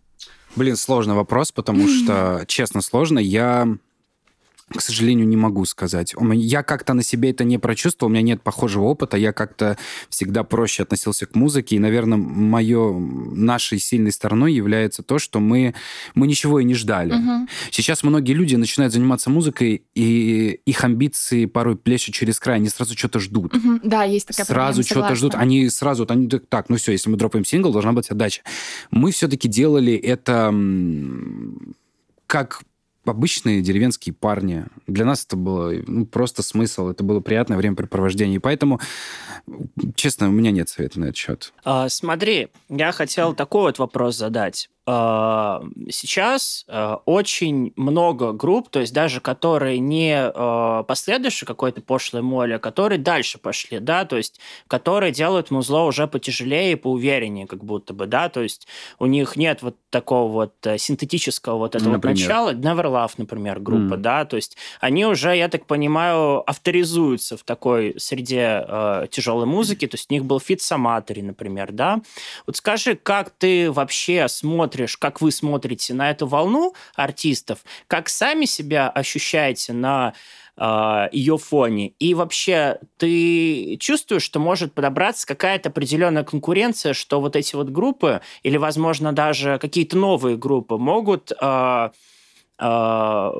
[0.55, 3.19] Блин, сложный вопрос, потому что, честно, сложно.
[3.19, 3.67] Я
[4.73, 6.15] к сожалению, не могу сказать.
[6.33, 9.77] Я как-то на себе это не прочувствовал, у меня нет похожего опыта, я как-то
[10.09, 15.75] всегда проще относился к музыке, и, наверное, мое, нашей сильной стороной является то, что мы,
[16.15, 17.13] мы ничего и не ждали.
[17.13, 17.47] Угу.
[17.69, 22.97] Сейчас многие люди начинают заниматься музыкой, и их амбиции порой плещут через край, они сразу
[22.97, 23.55] что-то ждут.
[23.55, 23.81] Угу.
[23.83, 27.45] Да, есть такая Сразу что-то ждут, они сразу, они так, ну все, если мы дропаем
[27.45, 28.41] сингл, должна быть отдача.
[28.89, 30.53] Мы все-таки делали это
[32.25, 32.63] как
[33.05, 34.65] обычные деревенские парни.
[34.87, 38.37] Для нас это было ну, просто смысл, это было приятное времяпрепровождение.
[38.37, 38.79] И поэтому,
[39.95, 41.53] честно, у меня нет совета на этот счет.
[41.63, 44.69] А, смотри, я хотел такой вот вопрос задать.
[44.87, 52.21] А, сейчас а, очень много групп, то есть даже которые не а, последующие какой-то пошлой
[52.21, 57.47] моли, а которые дальше пошли, да, то есть которые делают музло уже потяжелее и поувереннее,
[57.47, 58.67] как будто бы, да, то есть
[58.99, 62.17] у них нет вот такого вот э, синтетического вот этого например?
[62.19, 62.53] начала.
[62.53, 63.97] Never Love, например, группа, mm.
[63.97, 69.87] да, то есть они уже, я так понимаю, авторизуются в такой среде э, тяжелой музыки,
[69.87, 72.01] то есть у них был фит Саматори, например, да.
[72.45, 78.09] Вот скажи, как ты вообще смотришь смотришь, как вы смотрите на эту волну артистов, как
[78.09, 80.13] сами себя ощущаете на
[80.57, 81.93] э, ее фоне.
[81.99, 88.21] И вообще, ты чувствуешь, что может подобраться какая-то определенная конкуренция, что вот эти вот группы,
[88.43, 91.91] или, возможно, даже какие-то новые группы могут э, а,
[92.57, 93.35] короче,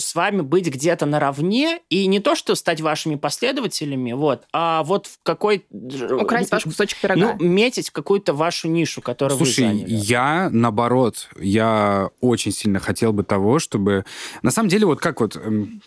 [0.00, 5.06] с вами быть где-то наравне и не то, что стать вашими последователями, вот, а вот
[5.06, 5.64] в какой...
[5.70, 7.36] Украсть ваш кусочек пирога.
[7.38, 9.86] Ну, метить какую-то вашу нишу, которую Слушай, вы заняли.
[9.88, 14.04] я, наоборот, я очень сильно хотел бы того, чтобы...
[14.42, 15.36] На самом деле, вот как вот...
[15.36, 15.80] Эм,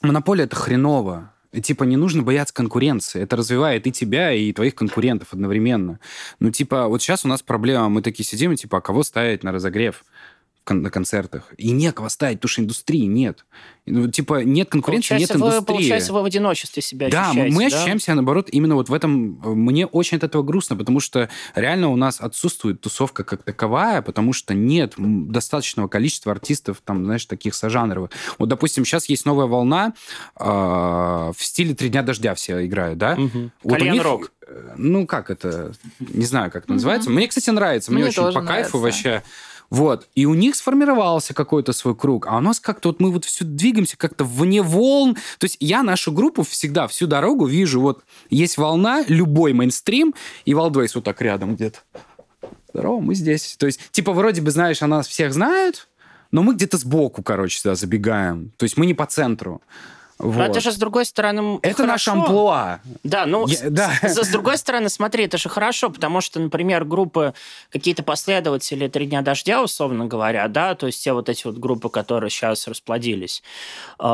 [0.00, 1.32] монополия— это хреново.
[1.62, 3.22] Типа, не нужно бояться конкуренции.
[3.22, 6.00] Это развивает и тебя, и твоих конкурентов одновременно.
[6.38, 9.42] Ну, типа, вот сейчас у нас проблема, мы такие сидим, и типа, а кого ставить
[9.42, 10.04] на разогрев?
[10.74, 11.52] На концертах.
[11.56, 13.44] И некого ставить, потому что индустрии нет.
[13.86, 15.60] Ну, типа, нет конкуренции, получается, нет индустрии.
[15.60, 17.76] Вы, получается, вы в одиночестве себя да, ощущаете, мы, мы да?
[17.76, 19.40] ощущаем себя, наоборот, именно вот в этом...
[19.44, 24.32] Мне очень от этого грустно, потому что реально у нас отсутствует тусовка как таковая, потому
[24.32, 28.10] что нет достаточного количества артистов, там, знаешь, таких сожанровых.
[28.38, 29.94] Вот, допустим, сейчас есть новая волна
[30.38, 33.14] э, в стиле «Три дня дождя» все играют, да?
[33.14, 33.50] Угу.
[33.62, 34.32] Вот Кальян рок.
[34.46, 35.72] Э, ну, как это?
[36.00, 37.10] Не знаю, как это называется.
[37.10, 37.92] Мне, кстати, нравится.
[37.92, 38.52] Мне, Мне очень по нравится.
[38.52, 39.22] кайфу вообще.
[39.70, 40.08] Вот.
[40.14, 42.26] И у них сформировался какой-то свой круг.
[42.26, 45.14] А у нас как-то вот мы вот все двигаемся как-то вне волн.
[45.38, 50.14] То есть я нашу группу всегда, всю дорогу вижу, вот есть волна, любой мейнстрим,
[50.44, 51.78] и Валдвейс вот так рядом где-то.
[52.72, 53.56] Здорово, мы здесь.
[53.58, 55.88] То есть, типа, вроде бы, знаешь, о нас всех знают,
[56.30, 58.52] но мы где-то сбоку, короче, сюда забегаем.
[58.56, 59.62] То есть мы не по центру.
[60.18, 60.36] Вот.
[60.36, 62.14] Но это же с другой стороны Это хорошо.
[62.14, 62.80] наш амплуа.
[63.04, 63.92] Да, ну Я, с, да.
[64.02, 67.34] С, с другой стороны, смотри, это же хорошо, потому что, например, группы,
[67.70, 71.90] какие-то последователи «Три дня дождя», условно говоря, да, то есть все вот эти вот группы,
[71.90, 73.42] которые сейчас расплодились,
[73.98, 74.04] э,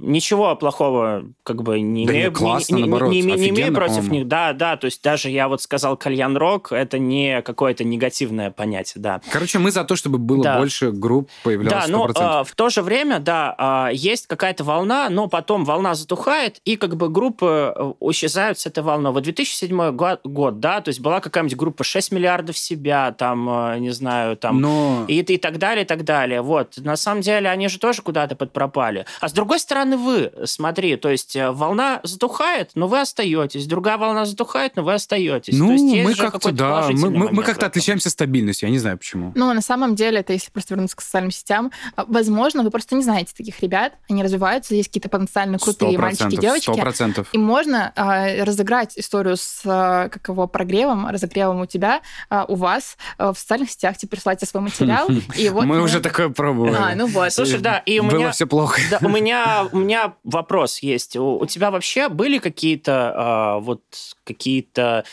[0.00, 4.08] ничего плохого как бы не да имею, классно, не, наоборот, не, не, не имею против
[4.08, 4.26] них.
[4.26, 9.00] Да, да, то есть даже я вот сказал кальян рок, это не какое-то негативное понятие,
[9.00, 9.20] да.
[9.30, 10.58] Короче, мы за то, чтобы было да.
[10.58, 15.08] больше групп появлялось Да, но э, в то же время, да, э, есть какая-то волна,
[15.08, 19.12] но потом волна затухает, и как бы группы э, исчезают с этой волной.
[19.12, 23.78] Вот 2007 год, год да, то есть была какая-нибудь группа 6 миллиардов себя, там, э,
[23.78, 25.04] не знаю, там, но...
[25.08, 26.42] и, и так далее, и так далее.
[26.42, 29.06] Вот, на самом деле они же тоже куда-то подпропали.
[29.20, 33.98] А с другой стороны вы, смотри, то есть э, волна затухает, но вы остаетесь, другая
[33.98, 35.58] волна затухает, но вы остаетесь.
[35.58, 38.78] Ну, то есть, есть мы как-то, да, мы, мы, мы как-то отличаемся стабильностью, я не
[38.78, 39.32] знаю почему.
[39.34, 42.94] Ну, на самом деле, это если просто вернуться к социальным сетям, а, возможно, вы просто
[42.94, 46.70] не знаете таких ребят, они развиваются, есть какие-то потенциальные реально крутые мальчики и девочки.
[46.70, 47.26] 100%.
[47.32, 52.00] И можно э, разыграть историю с э, как его прогревом, разогревом у тебя,
[52.30, 55.08] э, у вас э, в социальных сетях, типа, присылайте свой материал.
[55.36, 56.76] И вот мы уже такое пробовали.
[56.76, 57.32] А, ну вот.
[57.32, 58.18] Слушай, да, и у меня...
[58.18, 58.80] Было все плохо.
[58.90, 61.16] Да, у меня, у меня вопрос есть.
[61.16, 63.82] У, у тебя вообще были какие-то э, вот
[64.24, 65.04] какие-то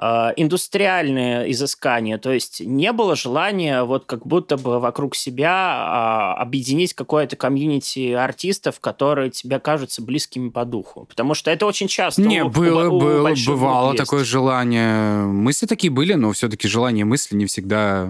[0.00, 6.94] индустриальные изыскания, то есть не было желания вот как будто бы вокруг себя а, объединить
[6.94, 12.42] какое-то комьюнити артистов, которые тебе кажутся близкими по духу, потому что это очень часто не
[12.42, 17.36] у, было, у, было, у бывало такое желание, мысли такие были, но все-таки желание мысли
[17.36, 18.08] не всегда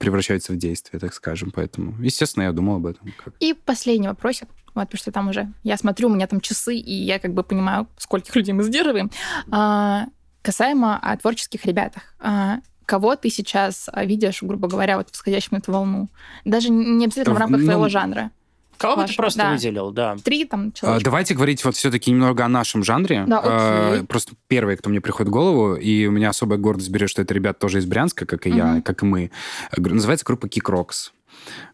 [0.00, 3.14] превращаются в действие, так скажем, поэтому естественно я думал об этом.
[3.38, 4.48] И последний вопросик.
[4.74, 7.42] Вот, потому что там уже я смотрю, у меня там часы, и я как бы
[7.42, 9.10] понимаю, скольких людей мы сдерживаем.
[9.50, 10.06] А,
[10.42, 12.14] Касаемо о творческих ребятах.
[12.20, 16.08] А, кого ты сейчас а, видишь, грубо говоря, вот восходящим эту волну?
[16.44, 18.30] Даже не обязательно в рамках ну, твоего жанра.
[18.78, 19.52] Кого бы ты просто да.
[19.52, 20.16] выделил, да.
[20.22, 21.04] Три там человека.
[21.04, 23.24] Давайте говорить вот все-таки немного о нашем жанре.
[23.26, 24.06] Да, окей.
[24.06, 27.34] Просто первые, кто мне приходит в голову, и у меня особая гордость берет, что это
[27.34, 28.58] ребята тоже из Брянска, как и угу.
[28.58, 29.30] я, как и мы.
[29.76, 31.10] Называется группа Kick Rocks.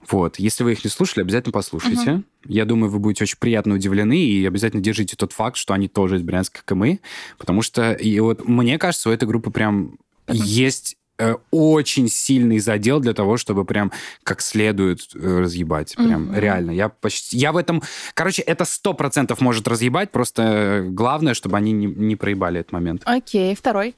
[0.09, 0.39] Вот.
[0.39, 2.13] Если вы их не слушали, обязательно послушайте.
[2.13, 2.23] Угу.
[2.47, 6.17] Я думаю, вы будете очень приятно удивлены и обязательно держите тот факт, что они тоже
[6.17, 7.01] из Брянска, как и мы.
[7.39, 10.35] Потому что и вот мне кажется, у этой группы прям угу.
[10.35, 13.93] есть Э, очень сильный задел для того, чтобы прям
[14.25, 15.95] как следует э, разъебать.
[15.95, 16.41] Прям mm-hmm.
[16.41, 16.71] реально.
[16.73, 17.39] Я почти...
[17.39, 17.83] Я в этом...
[18.15, 23.03] Короче, это сто процентов может разъебать, просто главное, чтобы они не, не проебали этот момент.
[23.05, 23.95] Окей, okay, второй.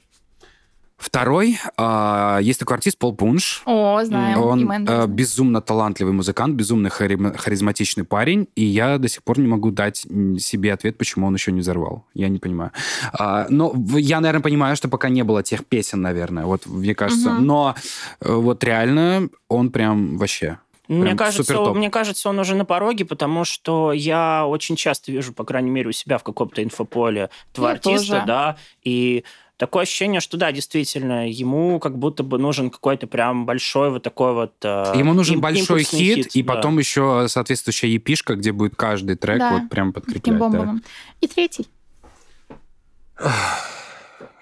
[0.97, 3.61] Второй, э, есть такой артист Пол Пунш.
[3.65, 4.41] О, знаем.
[4.41, 9.69] Он э, безумно талантливый музыкант, безумно харизматичный парень, и я до сих пор не могу
[9.69, 9.97] дать
[10.39, 12.05] себе ответ, почему он еще не взорвал.
[12.15, 12.71] Я не понимаю.
[13.17, 17.29] Э, но я, наверное, понимаю, что пока не было тех песен, наверное, вот мне кажется.
[17.29, 17.41] Угу.
[17.41, 17.75] Но
[18.19, 23.43] э, вот реально он прям вообще мне кажется, мне кажется, он уже на пороге, потому
[23.43, 27.71] что я очень часто вижу, по крайней мере, у себя в каком-то инфополе этого я
[27.73, 28.23] артиста, тоже.
[28.25, 29.25] да, и
[29.57, 34.33] такое ощущение, что да, действительно, ему как будто бы нужен какой-то прям большой вот такой
[34.33, 34.53] вот...
[34.63, 36.53] Э, ему нужен большой хит, хит, и да.
[36.53, 40.39] потом еще соответствующая епишка, где будет каждый трек да, вот прям подкреплять.
[40.39, 40.75] Да.
[41.21, 41.67] И третий.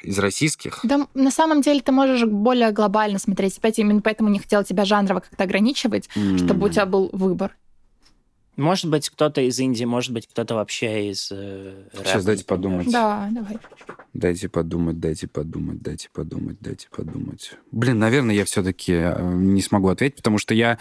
[0.04, 0.82] Из российских?
[0.84, 3.58] Да, на самом деле ты можешь более глобально смотреть.
[3.58, 6.46] Опять именно поэтому не хотела тебя жанрово как-то ограничивать, mm.
[6.46, 7.56] чтобы у тебя был выбор.
[8.58, 12.90] Может быть, кто-то из Индии, может быть, кто-то вообще из э, Сейчас дайте подумать.
[12.90, 13.58] Да, давай.
[14.14, 17.52] Дайте подумать, дайте подумать, дайте подумать, дайте подумать.
[17.72, 20.80] Блин, наверное, я все-таки э, не смогу ответить, потому что я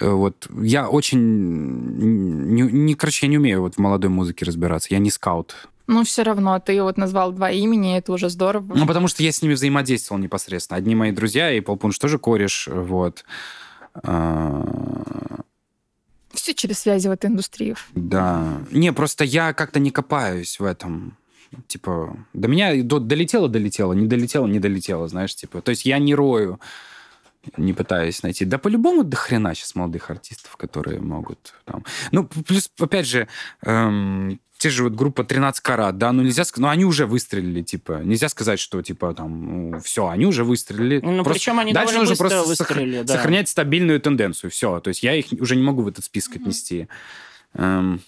[0.00, 4.88] э, вот я очень не, не короче, я не умею вот в молодой музыке разбираться.
[4.92, 5.68] Я не скаут.
[5.88, 8.74] Ну, все равно, ты вот назвал два имени, это уже здорово.
[8.74, 10.76] Ну, потому что я с ними взаимодействовал непосредственно.
[10.76, 13.24] Одни мои друзья, и Пол Пунш тоже кореш, вот.
[16.48, 17.76] Все через связи в этой индустрии.
[17.94, 18.62] Да.
[18.70, 21.14] Не, просто я как-то не копаюсь в этом.
[21.66, 25.60] Типа, до меня до, долетело, долетело, не долетело, не долетело, знаешь, типа.
[25.60, 26.58] То есть я не рою,
[27.56, 28.44] не пытаюсь найти.
[28.44, 31.84] Да по-любому до хрена сейчас молодых артистов, которые могут там...
[32.12, 33.28] Ну, плюс, опять же,
[33.62, 37.62] эм, те же вот группа 13 карат, да, ну нельзя сказать, ну они уже выстрелили,
[37.62, 41.00] типа, нельзя сказать, что, типа, там, ну, все, они уже выстрелили.
[41.00, 43.06] Ну, просто причем они дальше нужно просто выстрелили, сох...
[43.06, 43.14] да.
[43.14, 46.40] сохранять стабильную тенденцию, все, то есть я их уже не могу в этот список mm-hmm.
[46.40, 46.88] отнести.
[47.54, 48.00] Эм,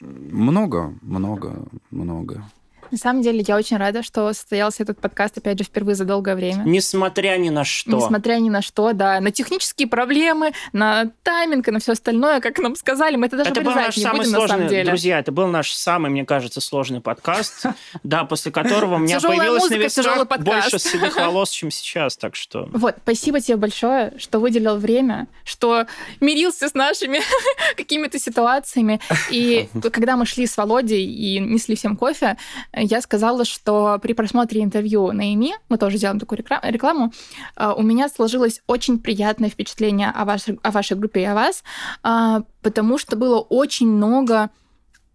[0.00, 2.44] много, много, много.
[2.90, 6.34] На самом деле, я очень рада, что состоялся этот подкаст, опять же, впервые за долгое
[6.34, 6.62] время.
[6.64, 7.90] Несмотря ни на что.
[7.90, 9.20] Несмотря ни на что, да.
[9.20, 13.50] На технические проблемы, на тайминг и на все остальное, как нам сказали, мы это даже
[13.50, 14.84] это был наш не самый будем, сложный, на самом деле.
[14.84, 17.66] Друзья, это был наш самый, мне кажется, сложный подкаст,
[18.02, 22.68] да, после которого у меня появилось на висках больше седых волос, чем сейчас, так что...
[22.72, 25.86] Вот, спасибо тебе большое, что выделил время, что
[26.20, 27.20] мирился с нашими
[27.76, 29.00] какими-то ситуациями.
[29.30, 32.36] И когда мы шли с Володей и несли всем кофе,
[32.80, 37.12] я сказала, что при просмотре интервью на ИМИ, мы тоже делаем такую рекламу,
[37.56, 41.62] а, у меня сложилось очень приятное впечатление о вашей, о вашей группе и о вас,
[42.02, 44.50] а, потому что было очень много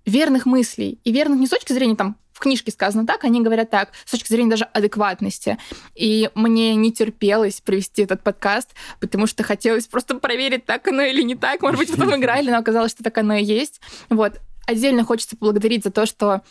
[0.05, 0.99] верных мыслей.
[1.03, 4.11] И верных не с точки зрения там в книжке сказано так, они говорят так, с
[4.11, 5.57] точки зрения даже адекватности.
[5.95, 11.21] И мне не терпелось провести этот подкаст, потому что хотелось просто проверить, так оно или
[11.21, 11.61] не так.
[11.61, 13.79] Может быть, потом играли, но оказалось, что так оно и есть.
[14.09, 14.41] Вот.
[14.65, 16.41] Отдельно хочется поблагодарить за то, что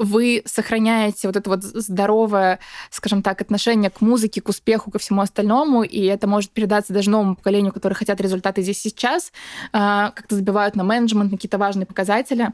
[0.00, 2.58] вы сохраняете вот это вот здоровое,
[2.90, 7.10] скажем так, отношение к музыке, к успеху, ко всему остальному, и это может передаться даже
[7.10, 9.32] новому поколению, которые хотят результаты здесь сейчас,
[9.72, 12.50] а, как-то забивают на менеджмент, на какие-то важные показатели.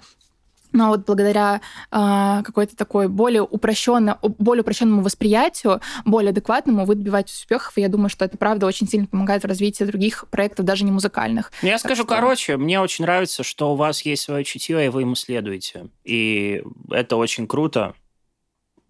[0.72, 1.60] Но вот благодаря
[1.90, 7.76] э, какой-то такой более, упрощенной, более упрощенному восприятию, более адекватному, вы добиваетесь успехов.
[7.76, 10.92] И я думаю, что это правда очень сильно помогает в развитии других проектов, даже не
[10.92, 11.52] музыкальных.
[11.62, 12.14] Я так скажу что...
[12.14, 15.88] короче, мне очень нравится, что у вас есть свое чутье, и вы ему следуете.
[16.04, 17.94] И это очень круто.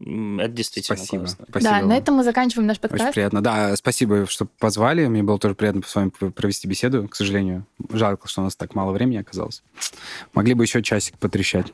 [0.01, 1.25] Это действительно спасибо.
[1.25, 1.47] классно.
[1.49, 1.71] Спасибо.
[1.73, 3.03] Да, на этом мы заканчиваем наш подкаст.
[3.03, 3.43] Очень приятно.
[3.43, 5.07] Да, спасибо, что позвали.
[5.07, 7.09] Мне было тоже приятно с вами провести беседу.
[7.09, 9.63] К сожалению, жалко, что у нас так мало времени оказалось.
[10.35, 11.73] Могли бы еще часик потрещать.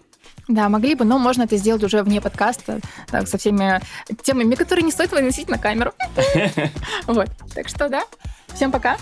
[0.49, 3.81] Да, могли бы, но можно это сделать уже вне подкаста, так, со всеми
[4.23, 5.93] темами, которые не стоит выносить на камеру.
[7.07, 7.29] Вот.
[7.55, 8.05] Так что, да.
[8.55, 8.97] Всем пока.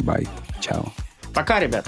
[0.00, 0.28] Бай.
[0.60, 0.92] Чао.
[1.34, 1.86] Пока, ребят.